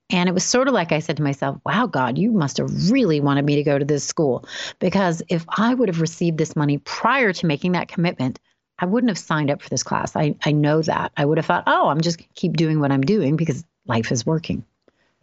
And 0.10 0.28
it 0.28 0.34
was 0.34 0.44
sort 0.44 0.68
of 0.68 0.74
like 0.74 0.92
I 0.92 1.00
said 1.00 1.18
to 1.18 1.24
myself, 1.24 1.58
wow, 1.66 1.88
God, 1.88 2.18
you 2.18 2.32
must 2.32 2.58
have 2.58 2.92
really 2.92 3.22
wanted 3.22 3.46
me 3.46 3.56
to 3.56 3.64
go 3.64 3.80
to 3.80 3.86
this 3.86 4.04
school. 4.04 4.46
Because 4.80 5.22
if 5.30 5.46
I 5.58 5.74
would 5.74 5.88
have 5.88 6.02
received 6.02 6.38
this 6.38 6.56
money 6.56 6.80
prior 6.80 7.32
to 7.32 7.46
making 7.46 7.72
that 7.74 7.88
commitment, 7.88 8.40
I 8.80 8.86
wouldn't 8.88 9.10
have 9.10 9.18
signed 9.18 9.50
up 9.50 9.62
for 9.62 9.70
this 9.70 9.84
class. 9.84 10.16
I, 10.16 10.36
I 10.44 10.52
know 10.52 10.82
that. 10.82 11.14
I 11.16 11.24
would 11.24 11.38
have 11.38 11.46
thought, 11.46 11.64
oh, 11.68 11.88
I'm 11.88 12.02
just 12.02 12.22
keep 12.34 12.58
doing 12.58 12.80
what 12.80 12.92
I'm 12.92 13.04
doing 13.04 13.38
because 13.38 13.64
life 13.86 14.12
is 14.12 14.26
working. 14.26 14.66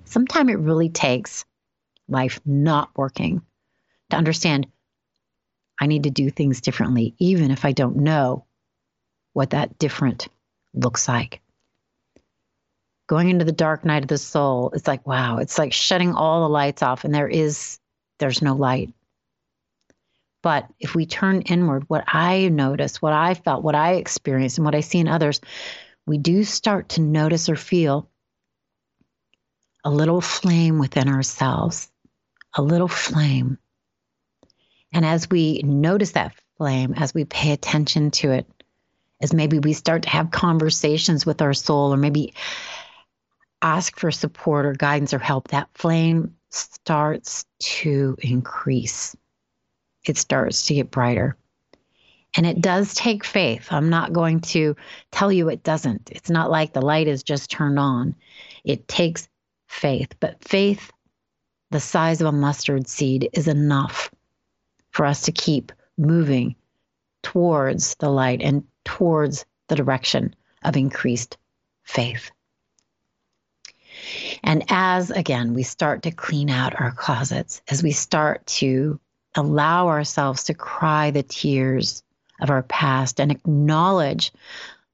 Sometimes 0.05 0.51
it 0.53 0.59
really 0.59 0.89
takes 0.89 1.45
life 2.09 2.41
not 2.47 2.89
working 2.97 3.43
to 4.11 4.17
understand 4.17 4.67
I 5.81 5.87
need 5.87 6.05
to 6.05 6.11
do 6.11 6.31
things 6.31 6.61
differently, 6.61 7.15
even 7.19 7.51
if 7.51 7.65
I 7.65 7.73
don't 7.73 7.97
know 7.97 8.47
what 9.33 9.51
that 9.51 9.79
different 9.79 10.29
looks 10.75 11.09
like. 11.09 11.41
Going 13.07 13.31
into 13.31 13.45
the 13.45 13.53
dark 13.53 13.85
night 13.85 14.03
of 14.03 14.09
the 14.09 14.19
soul 14.19 14.71
it's 14.75 14.87
like 14.87 15.07
wow 15.07 15.39
it's 15.39 15.59
like 15.59 15.73
shutting 15.73 16.15
all 16.15 16.43
the 16.43 16.53
lights 16.53 16.83
off 16.83 17.05
and 17.05 17.15
there 17.15 17.29
is 17.29 17.79
there's 18.19 18.43
no 18.43 18.55
light. 18.55 18.93
But 20.43 20.67
if 20.79 20.95
we 20.95 21.07
turn 21.07 21.43
inward 21.43 21.85
what 21.89 22.05
i 22.07 22.49
notice 22.49 23.03
what 23.03 23.13
i 23.13 23.35
felt 23.35 23.65
what 23.65 23.75
i 23.75 23.95
experienced 23.95 24.59
and 24.59 24.65
what 24.65 24.75
i 24.75 24.81
see 24.81 24.99
in 24.99 25.09
others 25.09 25.41
we 26.07 26.19
do 26.19 26.45
start 26.45 26.91
to 26.91 27.01
notice 27.01 27.49
or 27.49 27.57
feel 27.57 28.09
a 29.85 29.91
little 29.91 30.21
flame 30.21 30.79
within 30.79 31.09
ourselves 31.09 31.91
a 32.55 32.63
little 32.63 32.89
flame. 32.89 33.59
And 34.93 35.05
as 35.05 35.29
we 35.31 35.61
notice 35.63 36.13
that 36.13 36.35
flame 36.57 36.95
as 36.97 37.15
we 37.15 37.25
pay 37.25 37.53
attention 37.53 38.11
to 38.11 38.33
it 38.33 38.47
as 39.21 39.35
maybe 39.35 39.59
we 39.59 39.73
start 39.73 40.03
to 40.03 40.09
have 40.09 40.31
conversations 40.31 41.27
with 41.27 41.43
our 41.43 41.55
soul 41.55 41.93
or 41.93 41.97
maybe 41.97 42.35
ask 43.63 43.99
for 43.99 44.11
support 44.11 44.67
or 44.67 44.73
guidance 44.73 45.13
or 45.13 45.19
help, 45.19 45.49
that 45.49 45.69
flame 45.75 46.35
starts 46.51 47.45
to 47.59 48.17
increase. 48.21 49.17
It 50.07 50.17
starts 50.17 50.67
to 50.67 50.75
get 50.75 50.91
brighter. 50.91 51.37
And 52.37 52.47
it 52.47 52.61
does 52.61 52.95
take 52.95 53.25
faith. 53.25 53.69
I'm 53.71 53.89
not 53.89 54.13
going 54.13 54.41
to 54.41 54.77
tell 55.11 55.33
you 55.33 55.49
it 55.49 55.63
doesn't. 55.63 56.11
It's 56.13 56.31
not 56.31 56.51
like 56.51 56.73
the 56.73 56.83
light 56.83 57.09
is 57.09 57.23
just 57.23 57.51
turned 57.51 57.79
on. 57.79 58.15
It 58.65 58.87
takes 58.87 59.29
faith, 59.67 60.15
but 60.21 60.43
faith 60.45 60.93
the 61.71 61.81
size 61.81 62.21
of 62.21 62.27
a 62.27 62.33
mustard 62.33 62.89
seed 62.89 63.29
is 63.33 63.49
enough 63.49 64.11
for 64.91 65.05
us 65.05 65.23
to 65.23 65.33
keep 65.33 65.73
moving 65.97 66.55
towards 67.23 67.95
the 67.97 68.09
light 68.09 68.41
and 68.43 68.65
towards 68.89 69.45
the 69.69 69.77
direction 69.77 70.35
of 70.65 70.77
increased 70.77 71.37
faith. 71.85 72.31
And 74.43 74.65
as, 74.69 75.11
again, 75.11 75.53
we 75.53 75.63
start 75.63 76.03
to 76.03 76.11
clean 76.11 76.49
out 76.49 76.81
our 76.81 76.93
closets, 76.93 77.61
as 77.69 77.83
we 77.83 77.93
start 77.93 78.47
to 78.47 78.99
allow 79.35 79.89
ourselves 79.89 80.45
to 80.45 80.55
cry 80.55 81.11
the 81.11 81.23
tears 81.23 82.03
of 82.41 82.49
our 82.49 82.63
past 82.63 83.21
and 83.21 83.31
acknowledge 83.31 84.33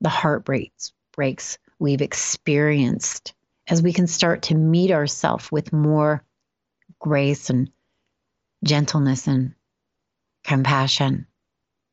the 0.01 0.09
heartbreaks 0.09 0.93
breaks 1.13 1.59
we've 1.79 2.03
experienced, 2.03 3.33
as 3.69 3.81
we 3.81 3.93
can 3.93 4.09
start 4.09 4.43
to 4.43 4.57
meet 4.57 4.91
ourselves 4.91 5.53
with 5.53 5.73
more 5.73 6.25
grace 6.99 7.49
and 7.49 7.71
gentleness 8.65 9.29
and 9.29 9.55
compassion, 10.43 11.27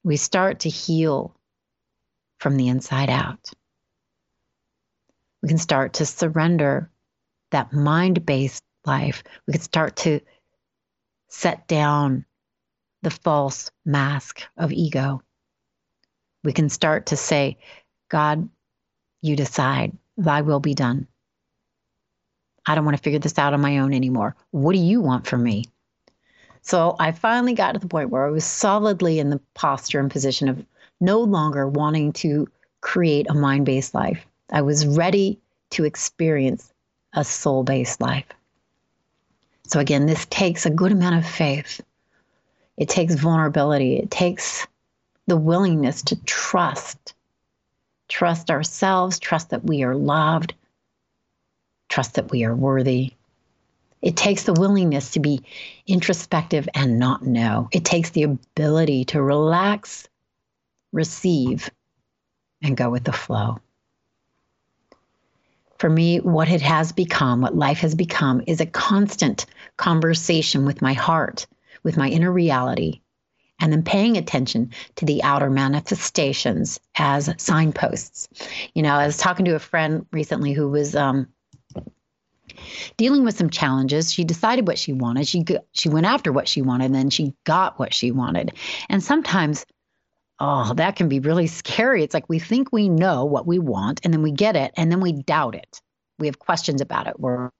we 0.03 0.17
start 0.17 0.61
to 0.61 0.69
heal 0.69 1.35
from 2.41 2.57
the 2.57 2.67
inside 2.67 3.09
out. 3.09 3.51
We 5.43 5.47
can 5.47 5.59
start 5.59 5.93
to 5.93 6.05
surrender 6.05 6.89
that 7.51 7.71
mind 7.71 8.25
based 8.25 8.63
life, 8.83 9.23
we 9.47 9.53
can 9.53 9.61
start 9.61 9.95
to 9.97 10.21
set 11.29 11.67
down 11.67 12.25
the 13.03 13.11
false 13.11 13.69
mask 13.85 14.41
of 14.57 14.71
ego. 14.71 15.21
We 16.43 16.51
can 16.51 16.69
start 16.69 17.07
to 17.07 17.17
say, 17.17 17.59
God, 18.09 18.49
you 19.21 19.35
decide, 19.35 19.95
thy 20.17 20.41
will 20.41 20.59
be 20.59 20.73
done. 20.73 21.07
I 22.65 22.73
don't 22.73 22.85
want 22.85 22.97
to 22.97 23.03
figure 23.03 23.19
this 23.19 23.37
out 23.37 23.53
on 23.53 23.61
my 23.61 23.79
own 23.79 23.93
anymore. 23.93 24.35
What 24.49 24.73
do 24.73 24.79
you 24.79 24.99
want 24.99 25.27
from 25.27 25.43
me? 25.43 25.65
So 26.63 26.95
I 26.99 27.11
finally 27.11 27.53
got 27.53 27.73
to 27.73 27.79
the 27.79 27.87
point 27.87 28.09
where 28.09 28.25
I 28.25 28.31
was 28.31 28.45
solidly 28.45 29.19
in 29.19 29.29
the 29.29 29.41
posture 29.53 29.99
and 29.99 30.09
position 30.09 30.47
of 30.47 30.65
no 31.01 31.19
longer 31.19 31.67
wanting 31.67 32.13
to 32.13 32.47
create 32.79 33.29
a 33.29 33.33
mind 33.33 33.65
based 33.65 33.93
life. 33.93 34.25
I 34.51 34.61
was 34.61 34.85
ready 34.85 35.39
to 35.71 35.85
experience 35.85 36.71
a 37.13 37.23
soul 37.23 37.63
based 37.63 37.99
life. 37.99 38.25
So, 39.67 39.79
again, 39.79 40.05
this 40.05 40.25
takes 40.29 40.65
a 40.65 40.69
good 40.69 40.91
amount 40.91 41.15
of 41.15 41.25
faith. 41.25 41.81
It 42.77 42.89
takes 42.89 43.15
vulnerability. 43.15 43.97
It 43.97 44.11
takes 44.11 44.67
the 45.27 45.37
willingness 45.37 46.01
to 46.03 46.15
trust. 46.23 47.13
Trust 48.07 48.51
ourselves, 48.51 49.19
trust 49.19 49.51
that 49.51 49.63
we 49.63 49.83
are 49.83 49.95
loved, 49.95 50.53
trust 51.87 52.15
that 52.15 52.29
we 52.31 52.43
are 52.43 52.55
worthy. 52.55 53.13
It 54.01 54.17
takes 54.17 54.43
the 54.43 54.53
willingness 54.53 55.11
to 55.11 55.19
be 55.19 55.43
introspective 55.87 56.67
and 56.73 56.99
not 56.99 57.25
know. 57.25 57.69
It 57.71 57.85
takes 57.85 58.09
the 58.09 58.23
ability 58.23 59.05
to 59.05 59.21
relax, 59.21 60.09
receive, 60.91 61.69
and 62.61 62.77
go 62.77 62.89
with 62.89 63.03
the 63.03 63.13
flow. 63.13 63.59
For 65.79 65.89
me, 65.89 66.19
what 66.19 66.49
it 66.49 66.61
has 66.61 66.91
become, 66.91 67.41
what 67.41 67.55
life 67.55 67.79
has 67.79 67.95
become, 67.95 68.43
is 68.45 68.61
a 68.61 68.67
constant 68.67 69.47
conversation 69.77 70.65
with 70.65 70.81
my 70.81 70.93
heart, 70.93 71.47
with 71.81 71.97
my 71.97 72.07
inner 72.07 72.31
reality, 72.31 73.01
and 73.59 73.71
then 73.71 73.83
paying 73.83 74.17
attention 74.17 74.71
to 74.97 75.05
the 75.05 75.23
outer 75.23 75.49
manifestations 75.49 76.79
as 76.95 77.33
signposts. 77.37 78.27
You 78.75 78.83
know, 78.83 78.93
I 78.93 79.05
was 79.05 79.17
talking 79.17 79.45
to 79.45 79.55
a 79.55 79.59
friend 79.59 80.05
recently 80.11 80.53
who 80.53 80.69
was 80.69 80.95
um, 80.95 81.27
dealing 82.97 83.23
with 83.23 83.37
some 83.37 83.49
challenges. 83.49 84.13
She 84.13 84.23
decided 84.23 84.67
what 84.67 84.77
she 84.77 84.93
wanted. 84.93 85.27
She 85.27 85.45
she 85.71 85.89
went 85.89 86.05
after 86.05 86.31
what 86.31 86.47
she 86.47 86.61
wanted, 86.61 86.85
and 86.85 86.95
then 86.95 87.09
she 87.09 87.33
got 87.43 87.79
what 87.79 87.93
she 87.93 88.11
wanted. 88.11 88.53
And 88.89 89.03
sometimes, 89.03 89.65
oh, 90.41 90.73
that 90.73 90.95
can 90.95 91.07
be 91.07 91.19
really 91.19 91.47
scary. 91.47 92.03
It's 92.03 92.15
like 92.15 92.27
we 92.27 92.39
think 92.39 92.73
we 92.73 92.89
know 92.89 93.23
what 93.23 93.45
we 93.45 93.59
want, 93.59 94.01
and 94.03 94.11
then 94.11 94.23
we 94.23 94.31
get 94.31 94.55
it, 94.55 94.73
and 94.75 94.91
then 94.91 94.99
we 94.99 95.13
doubt 95.13 95.55
it. 95.55 95.79
We 96.19 96.25
have 96.27 96.39
questions 96.39 96.81
about 96.81 97.07
it. 97.07 97.19
We're 97.19 97.51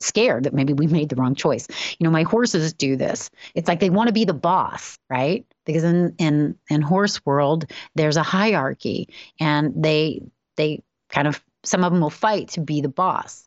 scared 0.00 0.44
that 0.44 0.54
maybe 0.54 0.72
we 0.72 0.86
made 0.86 1.10
the 1.10 1.16
wrong 1.16 1.34
choice. 1.34 1.66
You 1.98 2.04
know, 2.04 2.10
my 2.10 2.22
horses 2.22 2.72
do 2.72 2.96
this. 2.96 3.30
It's 3.54 3.68
like 3.68 3.80
they 3.80 3.90
want 3.90 4.08
to 4.08 4.14
be 4.14 4.24
the 4.24 4.34
boss, 4.34 4.98
right? 5.10 5.44
Because 5.66 5.84
in 5.84 6.14
in 6.18 6.56
in 6.70 6.80
horse 6.80 7.24
world, 7.26 7.70
there's 7.94 8.16
a 8.16 8.22
hierarchy, 8.22 9.08
and 9.38 9.72
they 9.76 10.22
they 10.56 10.82
kind 11.10 11.28
of 11.28 11.42
some 11.64 11.84
of 11.84 11.92
them 11.92 12.00
will 12.00 12.10
fight 12.10 12.48
to 12.48 12.60
be 12.60 12.80
the 12.80 12.88
boss 12.88 13.45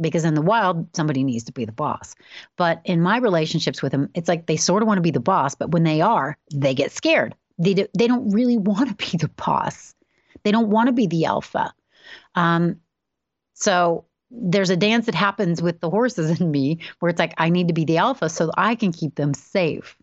because 0.00 0.24
in 0.24 0.34
the 0.34 0.42
wild 0.42 0.86
somebody 0.94 1.22
needs 1.24 1.44
to 1.44 1.52
be 1.52 1.64
the 1.64 1.72
boss 1.72 2.14
but 2.56 2.80
in 2.84 3.00
my 3.00 3.18
relationships 3.18 3.82
with 3.82 3.92
them 3.92 4.08
it's 4.14 4.28
like 4.28 4.46
they 4.46 4.56
sort 4.56 4.82
of 4.82 4.86
want 4.86 4.98
to 4.98 5.02
be 5.02 5.10
the 5.10 5.20
boss 5.20 5.54
but 5.54 5.70
when 5.72 5.82
they 5.82 6.00
are 6.00 6.36
they 6.54 6.74
get 6.74 6.92
scared 6.92 7.34
they, 7.58 7.74
do, 7.74 7.86
they 7.96 8.06
don't 8.06 8.30
really 8.30 8.56
want 8.70 8.88
to 8.88 9.10
be 9.10 9.16
the 9.18 9.30
boss 9.30 9.94
they 10.44 10.52
don't 10.52 10.70
want 10.70 10.86
to 10.86 10.92
be 10.92 11.06
the 11.06 11.24
alpha 11.24 11.72
um, 12.34 12.76
so 13.54 14.04
there's 14.30 14.70
a 14.70 14.76
dance 14.76 15.06
that 15.06 15.14
happens 15.14 15.60
with 15.60 15.80
the 15.80 15.90
horses 15.90 16.40
and 16.40 16.50
me 16.52 16.78
where 17.00 17.10
it's 17.10 17.18
like 17.18 17.34
i 17.38 17.48
need 17.48 17.68
to 17.68 17.74
be 17.74 17.84
the 17.84 17.98
alpha 17.98 18.28
so 18.28 18.50
i 18.56 18.74
can 18.74 18.92
keep 18.92 19.14
them 19.16 19.34
safe 19.34 19.96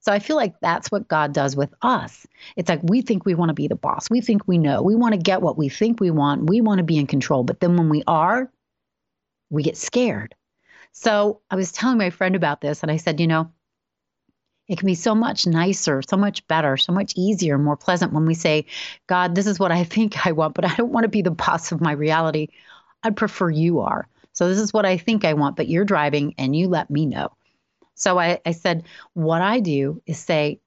so 0.00 0.12
I 0.12 0.18
feel 0.18 0.36
like 0.36 0.58
that's 0.60 0.90
what 0.90 1.08
God 1.08 1.34
does 1.34 1.54
with 1.54 1.72
us. 1.82 2.26
It's 2.56 2.68
like 2.68 2.80
we 2.82 3.02
think 3.02 3.26
we 3.26 3.34
want 3.34 3.50
to 3.50 3.54
be 3.54 3.68
the 3.68 3.76
boss. 3.76 4.08
We 4.10 4.22
think 4.22 4.48
we 4.48 4.56
know. 4.56 4.82
We 4.82 4.96
want 4.96 5.12
to 5.12 5.20
get 5.20 5.42
what 5.42 5.58
we 5.58 5.68
think 5.68 6.00
we 6.00 6.10
want. 6.10 6.48
We 6.48 6.62
want 6.62 6.78
to 6.78 6.84
be 6.84 6.98
in 6.98 7.06
control. 7.06 7.44
But 7.44 7.60
then 7.60 7.76
when 7.76 7.90
we 7.90 8.02
are, 8.06 8.50
we 9.50 9.62
get 9.62 9.76
scared. 9.76 10.34
So 10.92 11.40
I 11.50 11.56
was 11.56 11.72
telling 11.72 11.98
my 11.98 12.10
friend 12.10 12.34
about 12.34 12.60
this 12.60 12.82
and 12.82 12.90
I 12.90 12.96
said, 12.96 13.20
you 13.20 13.26
know, 13.26 13.52
it 14.68 14.78
can 14.78 14.86
be 14.86 14.94
so 14.94 15.14
much 15.16 15.46
nicer, 15.46 16.00
so 16.00 16.16
much 16.16 16.46
better, 16.46 16.76
so 16.76 16.92
much 16.92 17.12
easier, 17.16 17.58
more 17.58 17.76
pleasant 17.76 18.12
when 18.12 18.24
we 18.24 18.34
say, 18.34 18.66
God, 19.08 19.34
this 19.34 19.46
is 19.46 19.58
what 19.58 19.72
I 19.72 19.84
think 19.96 20.26
I 20.26 20.32
want, 20.32 20.54
but 20.54 20.64
I 20.64 20.74
don't 20.76 20.92
want 20.92 21.04
to 21.04 21.08
be 21.08 21.22
the 21.22 21.30
boss 21.30 21.72
of 21.72 21.80
my 21.80 21.92
reality. 21.92 22.48
I'd 23.02 23.16
prefer 23.16 23.50
you 23.50 23.80
are. 23.80 24.06
So 24.32 24.48
this 24.48 24.60
is 24.60 24.72
what 24.72 24.86
I 24.86 24.96
think 24.96 25.24
I 25.24 25.32
want, 25.32 25.56
but 25.56 25.68
you're 25.68 25.84
driving 25.84 26.34
and 26.38 26.54
you 26.54 26.68
let 26.68 26.88
me 26.88 27.06
know. 27.06 27.32
So 27.94 28.18
I, 28.18 28.40
I 28.46 28.52
said, 28.52 28.84
what 29.12 29.42
I 29.42 29.60
do 29.60 30.00
is 30.06 30.18
say, 30.18 30.60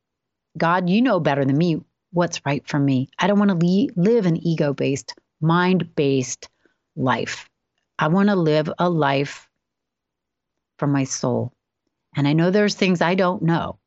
God, 0.58 0.90
you 0.90 1.02
know 1.02 1.20
better 1.20 1.46
than 1.46 1.58
me 1.58 1.82
what's 2.12 2.46
right 2.46 2.68
for 2.68 2.78
me. 2.78 3.10
I 3.18 3.28
don't 3.28 3.40
want 3.40 3.52
to 3.52 3.66
le- 3.66 3.90
live 3.96 4.26
an 4.26 4.38
ego 4.38 4.74
based, 4.74 5.16
mind 5.42 5.96
based 5.96 6.50
life. 6.96 7.50
I 8.00 8.08
want 8.08 8.30
to 8.30 8.36
live 8.36 8.72
a 8.78 8.90
life 8.90 9.50
from 10.78 10.92
my 10.92 11.04
soul. 11.04 11.54
And 12.16 12.28
I 12.28 12.34
know 12.34 12.52
there's 12.52 12.76
things 12.76 13.02
I 13.02 13.16
don't 13.16 13.44
know. 13.44 13.78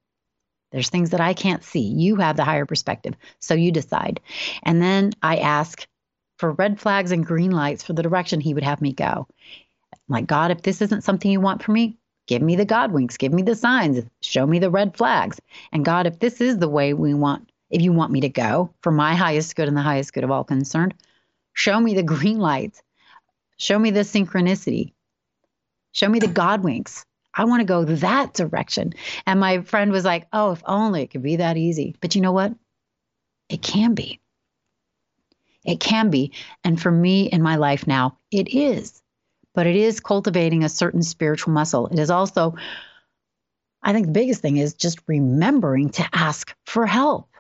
There's 0.73 0.91
things 0.91 1.11
that 1.11 1.21
I 1.21 1.35
can't 1.35 1.65
see. 1.65 1.81
You 1.81 2.17
have 2.17 2.37
the 2.37 2.45
higher 2.45 2.67
perspective. 2.67 3.15
So 3.39 3.55
you 3.55 3.71
decide. 3.71 4.21
And 4.63 4.83
then 4.83 5.13
I 5.23 5.39
ask 5.39 5.87
for 6.39 6.53
red 6.53 6.81
flags 6.81 7.13
and 7.13 7.25
green 7.25 7.51
lights 7.51 7.83
for 7.83 7.93
the 7.93 8.03
direction 8.03 8.41
he 8.41 8.53
would 8.53 8.65
have 8.65 8.83
me 8.83 8.93
go. 8.93 9.27
Like, 10.09 10.27
God, 10.27 10.51
if 10.51 10.63
this 10.63 10.83
isn't 10.83 11.05
something 11.05 11.31
you 11.31 11.41
want 11.41 11.63
for 11.63 11.73
me, 11.73 11.97
Give 12.27 12.43
me 12.43 12.57
the 12.57 12.65
God 12.65 12.93
winks, 12.93 13.17
give 13.17 13.33
me 13.33 13.43
the 13.43 13.55
signs, 13.55 14.05
show 14.21 14.47
me 14.47 14.59
the 14.59 14.71
red 14.71 14.97
flags. 14.97 15.41
And 15.73 15.85
God, 15.85 16.07
if 16.07 16.19
this 16.19 16.41
is 16.41 16.59
the 16.59 16.69
way 16.69 16.93
we 16.93 17.15
want, 17.15 17.51
if 17.71 17.83
you 17.83 17.93
want 17.93 18.13
me 18.13 18.21
to 18.21 18.29
go 18.29 18.71
for 18.83 18.91
my 18.91 19.15
highest 19.15 19.55
good 19.55 19.69
and 19.69 19.77
the 19.77 19.83
highest 19.83 20.13
good 20.13 20.25
of 20.25 20.31
all 20.31 20.45
concerned, 20.45 20.95
show 21.53 21.81
me 21.81 21.95
the 21.95 22.03
green 22.15 22.39
lights, 22.39 22.83
show 23.57 23.79
me 23.79 23.91
the 23.91 24.01
synchronicity, 24.01 24.93
show 25.93 26.09
me 26.09 26.19
the 26.19 26.27
God 26.43 26.63
winks. 26.63 27.05
I 27.35 27.45
want 27.45 27.61
to 27.61 27.67
go 27.67 27.85
that 27.85 28.33
direction. 28.33 28.95
And 29.27 29.39
my 29.39 29.61
friend 29.61 29.93
was 29.93 30.07
like, 30.07 30.27
oh, 30.33 30.53
if 30.53 30.63
only 30.65 31.03
it 31.03 31.11
could 31.11 31.23
be 31.23 31.37
that 31.37 31.59
easy. 31.59 31.95
But 32.01 32.15
you 32.15 32.23
know 32.23 32.33
what? 32.33 32.55
It 33.51 33.61
can 33.61 33.95
be. 33.95 34.21
It 35.65 35.79
can 35.79 36.09
be. 36.09 36.33
And 36.65 36.81
for 36.81 36.91
me 36.91 37.27
in 37.31 37.43
my 37.43 37.57
life 37.57 37.87
now, 37.87 38.19
it 38.31 38.55
is 38.55 39.03
but 39.57 39.67
it 39.67 39.75
is 39.75 39.99
cultivating 39.99 40.63
a 40.63 40.69
certain 40.69 41.03
spiritual 41.03 41.53
muscle. 41.53 41.89
It 41.89 41.99
is 41.99 42.11
also, 42.11 42.55
I 43.83 43.95
think 43.95 44.07
the 44.07 44.13
biggest 44.13 44.43
thing 44.43 44.59
is 44.59 44.75
just 44.75 45.01
remembering 45.09 45.89
to 45.91 46.07
ask 46.13 46.55
for 46.67 46.87
help. 46.87 47.31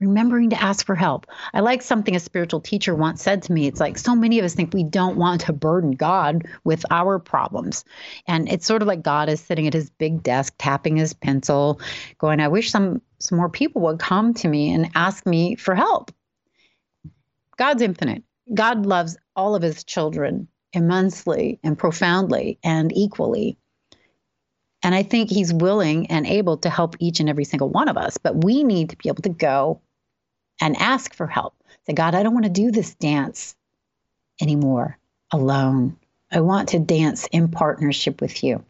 Remembering 0.00 0.50
to 0.50 0.62
ask 0.62 0.86
for 0.86 0.94
help. 0.94 1.26
I 1.52 1.58
like 1.58 1.82
something 1.82 2.14
a 2.14 2.20
spiritual 2.20 2.60
teacher 2.60 2.94
once 2.94 3.20
said 3.20 3.42
to 3.42 3.52
me. 3.52 3.66
It's 3.66 3.80
like 3.80 3.98
so 3.98 4.14
many 4.14 4.38
of 4.38 4.44
us 4.44 4.54
think 4.54 4.72
we 4.72 4.84
don't 4.84 5.16
want 5.16 5.40
to 5.42 5.52
burden 5.52 5.90
God 5.92 6.44
with 6.62 6.84
our 6.90 7.18
problems. 7.18 7.84
And 8.28 8.48
it's 8.48 8.64
sort 8.64 8.80
of 8.80 8.86
like 8.86 9.02
God 9.02 9.28
is 9.28 9.40
sitting 9.40 9.66
at 9.66 9.74
his 9.74 9.90
big 9.90 10.22
desk, 10.22 10.54
tapping 10.56 10.96
his 10.96 11.14
pencil, 11.14 11.80
going, 12.18 12.38
I 12.38 12.46
wish 12.46 12.70
some, 12.70 13.02
some 13.18 13.38
more 13.38 13.48
people 13.48 13.82
would 13.82 13.98
come 13.98 14.34
to 14.34 14.46
me 14.46 14.72
and 14.72 14.90
ask 14.94 15.26
me 15.26 15.56
for 15.56 15.74
help. 15.74 16.12
God's 17.56 17.82
infinite. 17.82 18.22
God 18.54 18.86
loves 18.86 19.16
all 19.34 19.56
of 19.56 19.62
his 19.62 19.82
children 19.82 20.46
immensely 20.72 21.58
and 21.64 21.76
profoundly 21.76 22.60
and 22.62 22.96
equally. 22.96 23.58
And 24.82 24.94
I 24.94 25.02
think 25.02 25.28
he's 25.28 25.52
willing 25.52 26.06
and 26.06 26.24
able 26.24 26.56
to 26.58 26.70
help 26.70 26.94
each 27.00 27.18
and 27.18 27.28
every 27.28 27.44
single 27.44 27.68
one 27.68 27.88
of 27.88 27.96
us. 27.96 28.16
But 28.16 28.44
we 28.44 28.62
need 28.62 28.90
to 28.90 28.96
be 28.96 29.08
able 29.08 29.22
to 29.22 29.28
go 29.28 29.80
and 30.60 30.76
ask 30.76 31.14
for 31.14 31.26
help. 31.26 31.54
Say, 31.86 31.92
God, 31.92 32.14
I 32.14 32.22
don't 32.22 32.34
want 32.34 32.44
to 32.44 32.50
do 32.50 32.70
this 32.70 32.94
dance 32.94 33.54
anymore 34.40 34.98
alone. 35.32 35.96
I 36.30 36.40
want 36.40 36.70
to 36.70 36.78
dance 36.78 37.26
in 37.32 37.48
partnership 37.48 38.20
with 38.20 38.42
you. 38.44 38.64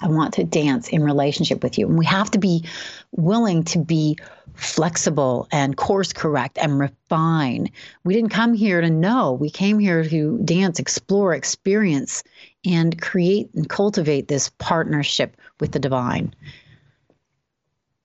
I 0.00 0.08
want 0.08 0.34
to 0.34 0.44
dance 0.44 0.88
in 0.88 1.02
relationship 1.02 1.62
with 1.62 1.76
you. 1.76 1.88
And 1.88 1.98
we 1.98 2.06
have 2.06 2.30
to 2.32 2.38
be 2.38 2.64
willing 3.10 3.64
to 3.64 3.80
be 3.80 4.16
flexible 4.54 5.48
and 5.50 5.76
course 5.76 6.12
correct 6.12 6.58
and 6.60 6.78
refine. 6.78 7.68
We 8.04 8.14
didn't 8.14 8.30
come 8.30 8.54
here 8.54 8.80
to 8.80 8.90
know. 8.90 9.32
We 9.32 9.50
came 9.50 9.78
here 9.78 10.04
to 10.04 10.38
dance, 10.44 10.78
explore, 10.78 11.34
experience, 11.34 12.22
and 12.64 13.00
create 13.00 13.50
and 13.54 13.68
cultivate 13.68 14.28
this 14.28 14.50
partnership 14.58 15.36
with 15.58 15.72
the 15.72 15.78
divine. 15.78 16.34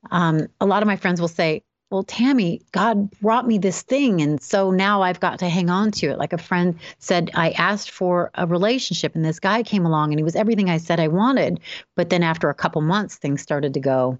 Um, 0.09 0.47
a 0.59 0.65
lot 0.65 0.81
of 0.81 0.87
my 0.87 0.95
friends 0.95 1.21
will 1.21 1.27
say, 1.27 1.63
well, 1.93 2.03
Tammi, 2.03 2.59
God 2.71 3.11
brought 3.21 3.45
me 3.45 3.59
this 3.59 3.83
thing. 3.83 4.19
And 4.23 4.41
so 4.41 4.71
now 4.71 5.03
I've 5.03 5.19
got 5.19 5.37
to 5.39 5.47
hang 5.47 5.69
on 5.69 5.91
to 5.91 6.07
it. 6.07 6.17
Like 6.17 6.33
a 6.33 6.39
friend 6.39 6.79
said, 6.97 7.29
I 7.35 7.51
asked 7.51 7.91
for 7.91 8.31
a 8.33 8.47
relationship 8.47 9.13
and 9.13 9.23
this 9.23 9.39
guy 9.39 9.61
came 9.61 9.85
along 9.85 10.11
and 10.11 10.19
he 10.19 10.23
was 10.23 10.35
everything 10.35 10.71
I 10.71 10.79
said 10.79 10.99
I 10.99 11.09
wanted. 11.09 11.59
But 11.95 12.09
then 12.09 12.23
after 12.23 12.49
a 12.49 12.55
couple 12.55 12.81
months, 12.81 13.17
things 13.17 13.43
started 13.43 13.75
to 13.75 13.79
go 13.79 14.17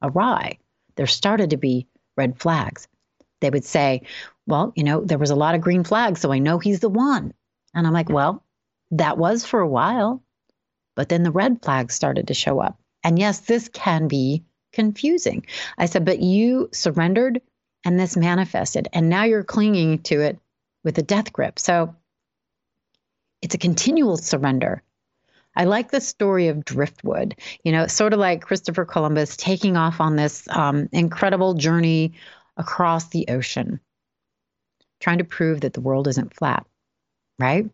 awry. 0.00 0.58
There 0.94 1.08
started 1.08 1.50
to 1.50 1.56
be 1.56 1.88
red 2.16 2.38
flags. 2.38 2.86
They 3.40 3.50
would 3.50 3.64
say, 3.64 4.02
well, 4.46 4.72
you 4.76 4.84
know, 4.84 5.00
there 5.00 5.18
was 5.18 5.30
a 5.30 5.36
lot 5.36 5.56
of 5.56 5.60
green 5.60 5.82
flags, 5.82 6.20
so 6.20 6.30
I 6.30 6.38
know 6.38 6.60
he's 6.60 6.78
the 6.78 6.88
one. 6.88 7.34
And 7.74 7.84
I'm 7.84 7.92
like, 7.92 8.10
well, 8.10 8.44
that 8.92 9.18
was 9.18 9.44
for 9.44 9.58
a 9.58 9.68
while. 9.68 10.22
But 10.94 11.08
then 11.08 11.24
the 11.24 11.32
red 11.32 11.64
flags 11.64 11.96
started 11.96 12.28
to 12.28 12.34
show 12.34 12.60
up. 12.60 12.78
And 13.02 13.18
yes, 13.18 13.40
this 13.40 13.68
can 13.68 14.06
be 14.06 14.44
confusing. 14.72 15.46
I 15.76 15.86
said, 15.86 16.04
but 16.04 16.20
you 16.20 16.68
surrendered 16.72 17.40
and 17.84 17.98
this 17.98 18.16
manifested, 18.16 18.88
and 18.92 19.08
now 19.08 19.24
you're 19.24 19.44
clinging 19.44 20.00
to 20.00 20.20
it 20.20 20.38
with 20.84 20.98
a 20.98 21.02
death 21.02 21.32
grip. 21.32 21.58
So 21.58 21.94
it's 23.42 23.54
a 23.54 23.58
continual 23.58 24.16
surrender. 24.16 24.82
I 25.54 25.64
like 25.64 25.90
the 25.90 26.00
story 26.00 26.48
of 26.48 26.64
driftwood. 26.64 27.36
You 27.64 27.72
know, 27.72 27.84
it's 27.84 27.94
sort 27.94 28.12
of 28.12 28.20
like 28.20 28.42
Christopher 28.42 28.84
Columbus 28.84 29.36
taking 29.36 29.76
off 29.76 30.00
on 30.00 30.16
this 30.16 30.46
um, 30.48 30.88
incredible 30.92 31.54
journey 31.54 32.14
across 32.56 33.08
the 33.08 33.26
ocean, 33.28 33.80
trying 35.00 35.18
to 35.18 35.24
prove 35.24 35.62
that 35.62 35.72
the 35.72 35.80
world 35.80 36.08
isn't 36.08 36.34
flat, 36.34 36.66
right? 37.38 37.68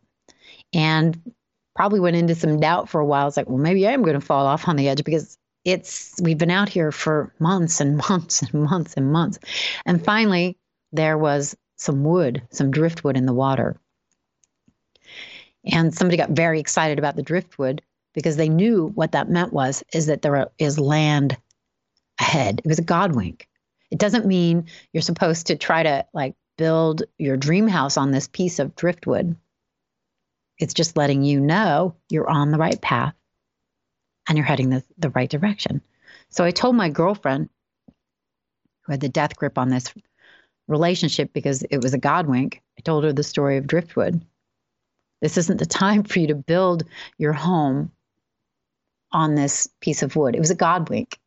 And 0.72 1.32
probably 1.74 2.00
went 2.00 2.16
into 2.16 2.34
some 2.34 2.60
doubt 2.60 2.88
for 2.88 3.00
a 3.00 3.06
while. 3.06 3.28
It's 3.28 3.36
like, 3.36 3.48
well, 3.48 3.58
maybe 3.58 3.86
I 3.86 3.92
am 3.92 4.02
going 4.02 4.18
to 4.18 4.20
fall 4.24 4.46
off 4.46 4.68
on 4.68 4.76
the 4.76 4.88
edge 4.88 5.04
because 5.04 5.36
it's 5.64 6.20
we've 6.20 6.38
been 6.38 6.50
out 6.50 6.68
here 6.68 6.92
for 6.92 7.32
months 7.38 7.80
and 7.80 7.96
months 8.08 8.42
and 8.42 8.64
months 8.64 8.94
and 8.96 9.12
months. 9.12 9.38
And 9.86 10.04
finally, 10.04 10.58
there 10.92 11.18
was 11.18 11.56
some 11.76 12.04
wood, 12.04 12.42
some 12.50 12.70
driftwood 12.70 13.16
in 13.16 13.26
the 13.26 13.32
water. 13.32 13.76
And 15.64 15.94
somebody 15.94 16.16
got 16.16 16.30
very 16.30 16.60
excited 16.60 16.98
about 16.98 17.16
the 17.16 17.22
driftwood 17.22 17.82
because 18.12 18.36
they 18.36 18.48
knew 18.48 18.92
what 18.94 19.12
that 19.12 19.30
meant 19.30 19.52
was 19.52 19.82
is 19.92 20.06
that 20.06 20.22
there 20.22 20.48
is 20.58 20.78
land 20.78 21.36
ahead. 22.20 22.60
It 22.64 22.68
was 22.68 22.78
a 22.78 22.82
God 22.82 23.14
wink. 23.14 23.48
It 23.90 23.98
doesn't 23.98 24.26
mean 24.26 24.66
you're 24.92 25.02
supposed 25.02 25.46
to 25.46 25.56
try 25.56 25.82
to 25.82 26.06
like 26.12 26.34
build 26.56 27.02
your 27.18 27.36
dream 27.36 27.66
house 27.66 27.96
on 27.96 28.10
this 28.10 28.28
piece 28.28 28.58
of 28.58 28.76
driftwood. 28.76 29.36
It's 30.58 30.74
just 30.74 30.96
letting 30.96 31.22
you 31.22 31.40
know 31.40 31.96
you're 32.08 32.28
on 32.28 32.50
the 32.50 32.58
right 32.58 32.80
path 32.80 33.14
and 34.28 34.38
you're 34.38 34.46
heading 34.46 34.70
the, 34.70 34.82
the 34.98 35.10
right 35.10 35.28
direction. 35.28 35.82
So 36.30 36.44
I 36.44 36.50
told 36.50 36.76
my 36.76 36.88
girlfriend, 36.88 37.48
who 38.82 38.92
had 38.92 39.00
the 39.00 39.08
death 39.08 39.36
grip 39.36 39.58
on 39.58 39.68
this 39.68 39.92
relationship 40.68 41.32
because 41.32 41.62
it 41.62 41.82
was 41.82 41.94
a 41.94 41.98
God 41.98 42.26
wink, 42.26 42.62
I 42.78 42.82
told 42.82 43.04
her 43.04 43.12
the 43.12 43.22
story 43.22 43.56
of 43.56 43.66
Driftwood. 43.66 44.24
This 45.20 45.38
isn't 45.38 45.58
the 45.58 45.66
time 45.66 46.02
for 46.02 46.18
you 46.18 46.26
to 46.28 46.34
build 46.34 46.84
your 47.18 47.32
home 47.32 47.90
on 49.12 49.34
this 49.34 49.68
piece 49.80 50.02
of 50.02 50.16
wood. 50.16 50.34
It 50.34 50.40
was 50.40 50.50
a 50.50 50.56
God 50.56 50.88
wink. 50.88 51.18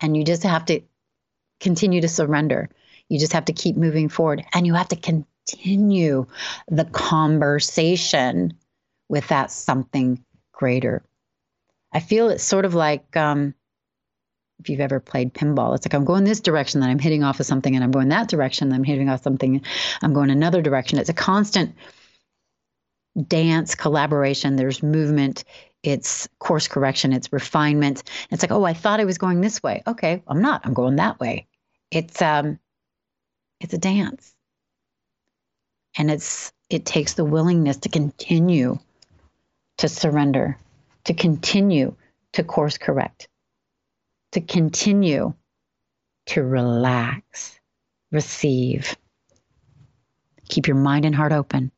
And 0.00 0.16
you 0.16 0.24
just 0.24 0.42
have 0.42 0.64
to 0.66 0.80
continue 1.60 2.00
to 2.00 2.08
surrender. 2.08 2.68
You 3.08 3.18
just 3.18 3.32
have 3.32 3.46
to 3.46 3.52
keep 3.52 3.76
moving 3.76 4.08
forward 4.08 4.44
and 4.52 4.66
you 4.66 4.74
have 4.74 4.88
to 4.88 4.96
continue 4.96 6.26
the 6.68 6.84
conversation 6.86 8.54
with 9.08 9.28
that 9.28 9.50
something 9.50 10.24
greater. 10.52 11.02
I 11.92 12.00
feel 12.00 12.28
it's 12.30 12.44
sort 12.44 12.64
of 12.64 12.74
like 12.74 13.16
um, 13.16 13.54
if 14.60 14.68
you've 14.68 14.80
ever 14.80 15.00
played 15.00 15.34
pinball, 15.34 15.74
it's 15.74 15.86
like 15.86 15.94
I'm 15.94 16.04
going 16.04 16.24
this 16.24 16.40
direction, 16.40 16.80
then 16.80 16.90
I'm 16.90 16.98
hitting 16.98 17.24
off 17.24 17.40
of 17.40 17.46
something, 17.46 17.74
and 17.74 17.82
I'm 17.82 17.90
going 17.90 18.08
that 18.08 18.28
direction, 18.28 18.68
then 18.68 18.76
I'm 18.76 18.84
hitting 18.84 19.08
off 19.08 19.22
something, 19.22 19.62
I'm 20.02 20.12
going 20.12 20.30
another 20.30 20.62
direction. 20.62 20.98
It's 20.98 21.08
a 21.08 21.14
constant 21.14 21.74
dance 23.26 23.74
collaboration. 23.74 24.56
There's 24.56 24.82
movement, 24.82 25.44
it's 25.82 26.28
course 26.38 26.68
correction, 26.68 27.12
it's 27.12 27.32
refinement. 27.32 28.02
It's 28.30 28.42
like, 28.42 28.52
oh, 28.52 28.64
I 28.64 28.74
thought 28.74 29.00
I 29.00 29.04
was 29.04 29.18
going 29.18 29.40
this 29.40 29.62
way. 29.62 29.82
Okay, 29.86 30.22
I'm 30.26 30.42
not. 30.42 30.60
I'm 30.64 30.74
going 30.74 30.96
that 30.96 31.18
way. 31.18 31.46
It's 31.90 32.20
um, 32.22 32.58
it's 33.60 33.74
a 33.74 33.78
dance, 33.78 34.34
and 35.96 36.10
it's 36.10 36.52
it 36.68 36.84
takes 36.84 37.14
the 37.14 37.24
willingness 37.24 37.78
to 37.78 37.88
continue 37.88 38.78
to 39.78 39.88
surrender 39.88 40.56
to 41.04 41.14
continue 41.14 41.94
to 42.32 42.44
course 42.44 42.78
correct, 42.78 43.28
to 44.32 44.40
continue 44.40 45.34
to 46.26 46.42
relax, 46.42 47.58
receive. 48.12 48.96
Keep 50.48 50.66
your 50.66 50.76
mind 50.76 51.04
and 51.04 51.14
heart 51.14 51.32
open. 51.32 51.72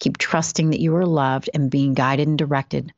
Keep 0.00 0.18
trusting 0.18 0.70
that 0.70 0.80
you 0.80 0.94
are 0.96 1.06
loved 1.06 1.48
and 1.54 1.70
being 1.70 1.94
guided 1.94 2.28
and 2.28 2.38
directed. 2.38 2.92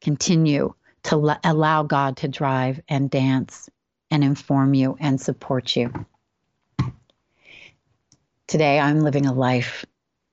Continue 0.00 0.72
to 1.04 1.38
allow 1.44 1.82
God 1.82 2.16
to 2.18 2.28
drive 2.28 2.80
and 2.88 3.10
dance 3.10 3.68
and 4.10 4.24
inform 4.24 4.74
you 4.74 4.96
and 4.98 5.20
support 5.20 5.76
you. 5.76 5.92
Today, 8.46 8.78
I'm 8.78 9.00
living 9.00 9.26
a 9.26 9.32
life 9.32 9.84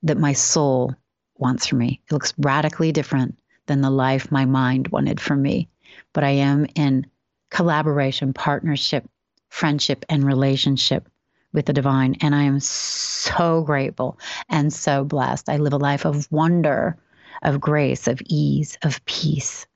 that 0.04 0.18
my 0.18 0.34
soul 0.34 0.96
wants 1.38 1.68
for 1.68 1.76
me. 1.76 2.02
It 2.06 2.14
looks 2.14 2.34
radically 2.38 2.92
different 2.92 3.38
than 3.66 3.82
the 3.82 3.90
life 3.90 4.32
my 4.32 4.46
mind 4.46 4.90
wanted 4.90 5.20
for 5.20 5.36
me. 5.36 5.70
But 6.14 6.24
I 6.24 6.30
am 6.30 6.66
in 6.76 7.06
collaboration, 7.50 8.34
partnership, 8.34 9.08
friendship, 9.50 10.06
and 10.10 10.24
relationship 10.24 11.08
with 11.54 11.66
the 11.66 11.74
divine. 11.74 12.16
And 12.22 12.34
I 12.34 12.44
am 12.44 12.60
so 12.60 13.62
grateful 13.62 14.20
and 14.50 14.74
so 14.74 15.04
blessed. 15.04 15.50
I 15.50 15.58
live 15.58 15.74
a 15.74 15.78
life 15.78 16.06
of 16.06 16.32
wonder, 16.32 16.98
of 17.42 17.62
grace, 17.62 18.08
of 18.08 18.22
ease, 18.26 18.78
of 18.82 19.04
peace, 19.06 19.68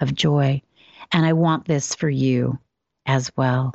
of 0.00 0.14
joy. 0.14 0.62
And 1.12 1.26
I 1.26 1.32
want 1.32 1.66
this 1.66 1.94
for 1.94 2.08
you 2.08 2.58
as 3.06 3.30
well. 3.36 3.74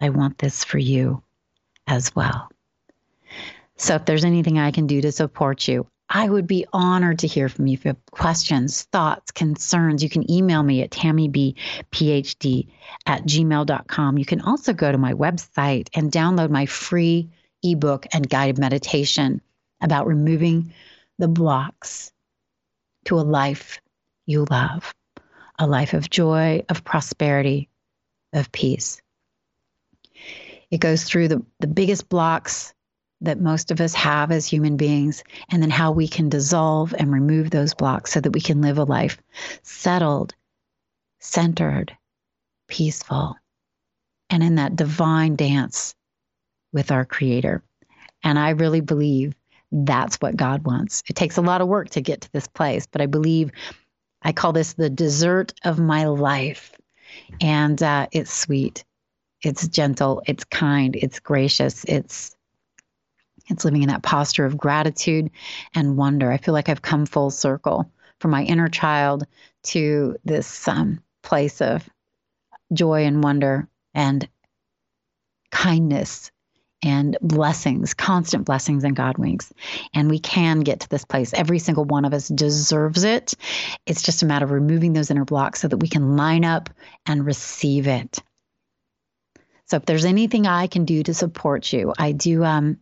I 0.00 0.10
want 0.10 0.38
this 0.38 0.64
for 0.64 0.78
you 0.78 1.22
as 1.86 2.14
well. 2.14 2.50
So 3.80 3.94
if 3.94 4.04
there's 4.04 4.26
anything 4.26 4.58
I 4.58 4.72
can 4.72 4.86
do 4.86 5.00
to 5.00 5.10
support 5.10 5.66
you, 5.66 5.86
I 6.10 6.28
would 6.28 6.46
be 6.46 6.66
honored 6.70 7.20
to 7.20 7.26
hear 7.26 7.48
from 7.48 7.66
you. 7.66 7.74
If 7.74 7.86
you 7.86 7.88
have 7.88 8.04
questions, 8.10 8.82
thoughts, 8.92 9.30
concerns, 9.30 10.02
you 10.02 10.10
can 10.10 10.30
email 10.30 10.62
me 10.62 10.82
at 10.82 10.90
tammybphd 10.90 12.68
at 13.06 13.22
gmail.com. 13.22 14.18
You 14.18 14.26
can 14.26 14.42
also 14.42 14.74
go 14.74 14.92
to 14.92 14.98
my 14.98 15.14
website 15.14 15.88
and 15.94 16.12
download 16.12 16.50
my 16.50 16.66
free 16.66 17.30
ebook 17.62 18.06
and 18.12 18.28
guided 18.28 18.58
meditation 18.58 19.40
about 19.80 20.06
removing 20.06 20.74
the 21.18 21.28
blocks 21.28 22.12
to 23.06 23.18
a 23.18 23.22
life 23.22 23.80
you 24.26 24.44
love, 24.50 24.94
a 25.58 25.66
life 25.66 25.94
of 25.94 26.10
joy, 26.10 26.62
of 26.68 26.84
prosperity, 26.84 27.70
of 28.34 28.52
peace. 28.52 29.00
It 30.70 30.80
goes 30.80 31.04
through 31.04 31.28
the, 31.28 31.42
the 31.60 31.66
biggest 31.66 32.10
blocks 32.10 32.74
that 33.22 33.40
most 33.40 33.70
of 33.70 33.80
us 33.80 33.94
have 33.94 34.30
as 34.30 34.46
human 34.46 34.76
beings, 34.76 35.22
and 35.50 35.62
then 35.62 35.70
how 35.70 35.92
we 35.92 36.08
can 36.08 36.28
dissolve 36.28 36.94
and 36.98 37.12
remove 37.12 37.50
those 37.50 37.74
blocks 37.74 38.12
so 38.12 38.20
that 38.20 38.30
we 38.30 38.40
can 38.40 38.62
live 38.62 38.78
a 38.78 38.84
life 38.84 39.18
settled, 39.62 40.34
centered, 41.18 41.96
peaceful, 42.68 43.36
and 44.30 44.42
in 44.42 44.54
that 44.54 44.76
divine 44.76 45.36
dance 45.36 45.94
with 46.72 46.90
our 46.90 47.04
Creator. 47.04 47.62
And 48.22 48.38
I 48.38 48.50
really 48.50 48.80
believe 48.80 49.34
that's 49.72 50.16
what 50.16 50.36
God 50.36 50.64
wants. 50.64 51.02
It 51.08 51.16
takes 51.16 51.36
a 51.36 51.42
lot 51.42 51.60
of 51.60 51.68
work 51.68 51.90
to 51.90 52.00
get 52.00 52.22
to 52.22 52.32
this 52.32 52.48
place, 52.48 52.86
but 52.86 53.00
I 53.00 53.06
believe 53.06 53.50
I 54.22 54.32
call 54.32 54.52
this 54.52 54.74
the 54.74 54.90
dessert 54.90 55.52
of 55.64 55.78
my 55.78 56.06
life. 56.06 56.72
And 57.40 57.82
uh, 57.82 58.06
it's 58.12 58.32
sweet, 58.32 58.84
it's 59.42 59.66
gentle, 59.68 60.22
it's 60.26 60.44
kind, 60.44 60.96
it's 60.96 61.18
gracious, 61.18 61.84
it's 61.84 62.36
it's 63.50 63.64
living 63.64 63.82
in 63.82 63.88
that 63.88 64.02
posture 64.02 64.44
of 64.44 64.56
gratitude 64.56 65.30
and 65.74 65.96
wonder. 65.96 66.30
I 66.30 66.38
feel 66.38 66.54
like 66.54 66.68
I've 66.68 66.82
come 66.82 67.06
full 67.06 67.30
circle 67.30 67.90
from 68.20 68.30
my 68.30 68.44
inner 68.44 68.68
child 68.68 69.26
to 69.62 70.16
this 70.24 70.68
um, 70.68 71.02
place 71.22 71.60
of 71.60 71.88
joy 72.72 73.04
and 73.04 73.22
wonder 73.22 73.68
and 73.94 74.28
kindness 75.50 76.30
and 76.82 77.18
blessings, 77.20 77.92
constant 77.92 78.46
blessings 78.46 78.84
and 78.84 78.96
God 78.96 79.18
winks. 79.18 79.52
And 79.92 80.08
we 80.08 80.18
can 80.18 80.60
get 80.60 80.80
to 80.80 80.88
this 80.88 81.04
place. 81.04 81.34
Every 81.34 81.58
single 81.58 81.84
one 81.84 82.04
of 82.04 82.14
us 82.14 82.28
deserves 82.28 83.04
it. 83.04 83.34
It's 83.84 84.02
just 84.02 84.22
a 84.22 84.26
matter 84.26 84.46
of 84.46 84.50
removing 84.50 84.92
those 84.92 85.10
inner 85.10 85.26
blocks 85.26 85.60
so 85.60 85.68
that 85.68 85.76
we 85.76 85.88
can 85.88 86.16
line 86.16 86.44
up 86.44 86.70
and 87.04 87.26
receive 87.26 87.86
it. 87.86 88.18
So 89.66 89.76
if 89.76 89.84
there's 89.84 90.06
anything 90.06 90.46
I 90.46 90.66
can 90.66 90.84
do 90.84 91.02
to 91.02 91.14
support 91.14 91.72
you, 91.72 91.92
I 91.98 92.12
do 92.12 92.44
um, 92.44 92.78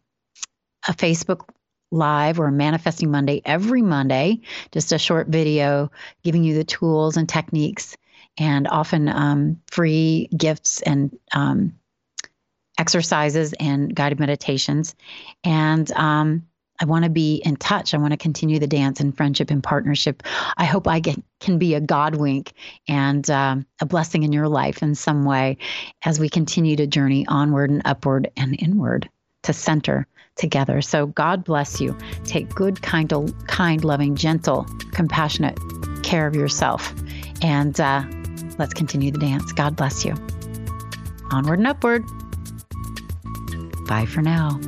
a 0.88 0.92
Facebook 0.92 1.48
live 1.90 2.40
or 2.40 2.50
manifesting 2.50 3.10
Monday 3.10 3.40
every 3.44 3.82
Monday, 3.82 4.40
just 4.72 4.92
a 4.92 4.98
short 4.98 5.28
video 5.28 5.90
giving 6.22 6.44
you 6.44 6.54
the 6.54 6.64
tools 6.64 7.16
and 7.16 7.28
techniques 7.28 7.96
and 8.36 8.68
often 8.68 9.08
um, 9.08 9.60
free 9.70 10.28
gifts 10.36 10.82
and 10.82 11.16
um, 11.32 11.74
exercises 12.78 13.54
and 13.58 13.94
guided 13.94 14.20
meditations. 14.20 14.94
And 15.44 15.90
um, 15.92 16.46
I 16.80 16.84
want 16.84 17.04
to 17.04 17.10
be 17.10 17.42
in 17.44 17.56
touch. 17.56 17.92
I 17.92 17.98
want 17.98 18.12
to 18.12 18.16
continue 18.16 18.60
the 18.60 18.68
dance 18.68 19.00
and 19.00 19.16
friendship 19.16 19.50
and 19.50 19.62
partnership. 19.62 20.22
I 20.56 20.64
hope 20.64 20.86
I 20.86 21.00
get, 21.00 21.20
can 21.40 21.58
be 21.58 21.74
a 21.74 21.80
God 21.80 22.14
wink 22.14 22.52
and 22.86 23.28
um, 23.30 23.66
a 23.80 23.86
blessing 23.86 24.22
in 24.22 24.32
your 24.32 24.48
life 24.48 24.82
in 24.82 24.94
some 24.94 25.24
way 25.24 25.58
as 26.04 26.20
we 26.20 26.28
continue 26.28 26.76
to 26.76 26.86
journey 26.86 27.26
onward 27.26 27.70
and 27.70 27.82
upward 27.84 28.30
and 28.36 28.56
inward 28.60 29.08
to 29.48 29.52
center 29.54 30.06
together. 30.36 30.80
So 30.80 31.06
God 31.06 31.42
bless 31.42 31.80
you. 31.80 31.96
Take 32.24 32.54
good, 32.54 32.80
kind, 32.82 33.10
kind, 33.48 33.82
loving, 33.82 34.14
gentle, 34.14 34.64
compassionate 34.92 35.58
care 36.02 36.26
of 36.26 36.36
yourself. 36.36 36.94
And 37.42 37.78
uh, 37.80 38.04
let's 38.58 38.74
continue 38.74 39.10
the 39.10 39.18
dance. 39.18 39.52
God 39.52 39.74
bless 39.74 40.04
you. 40.04 40.14
Onward 41.30 41.58
and 41.58 41.66
upward. 41.66 42.04
Bye 43.86 44.06
for 44.06 44.20
now. 44.20 44.60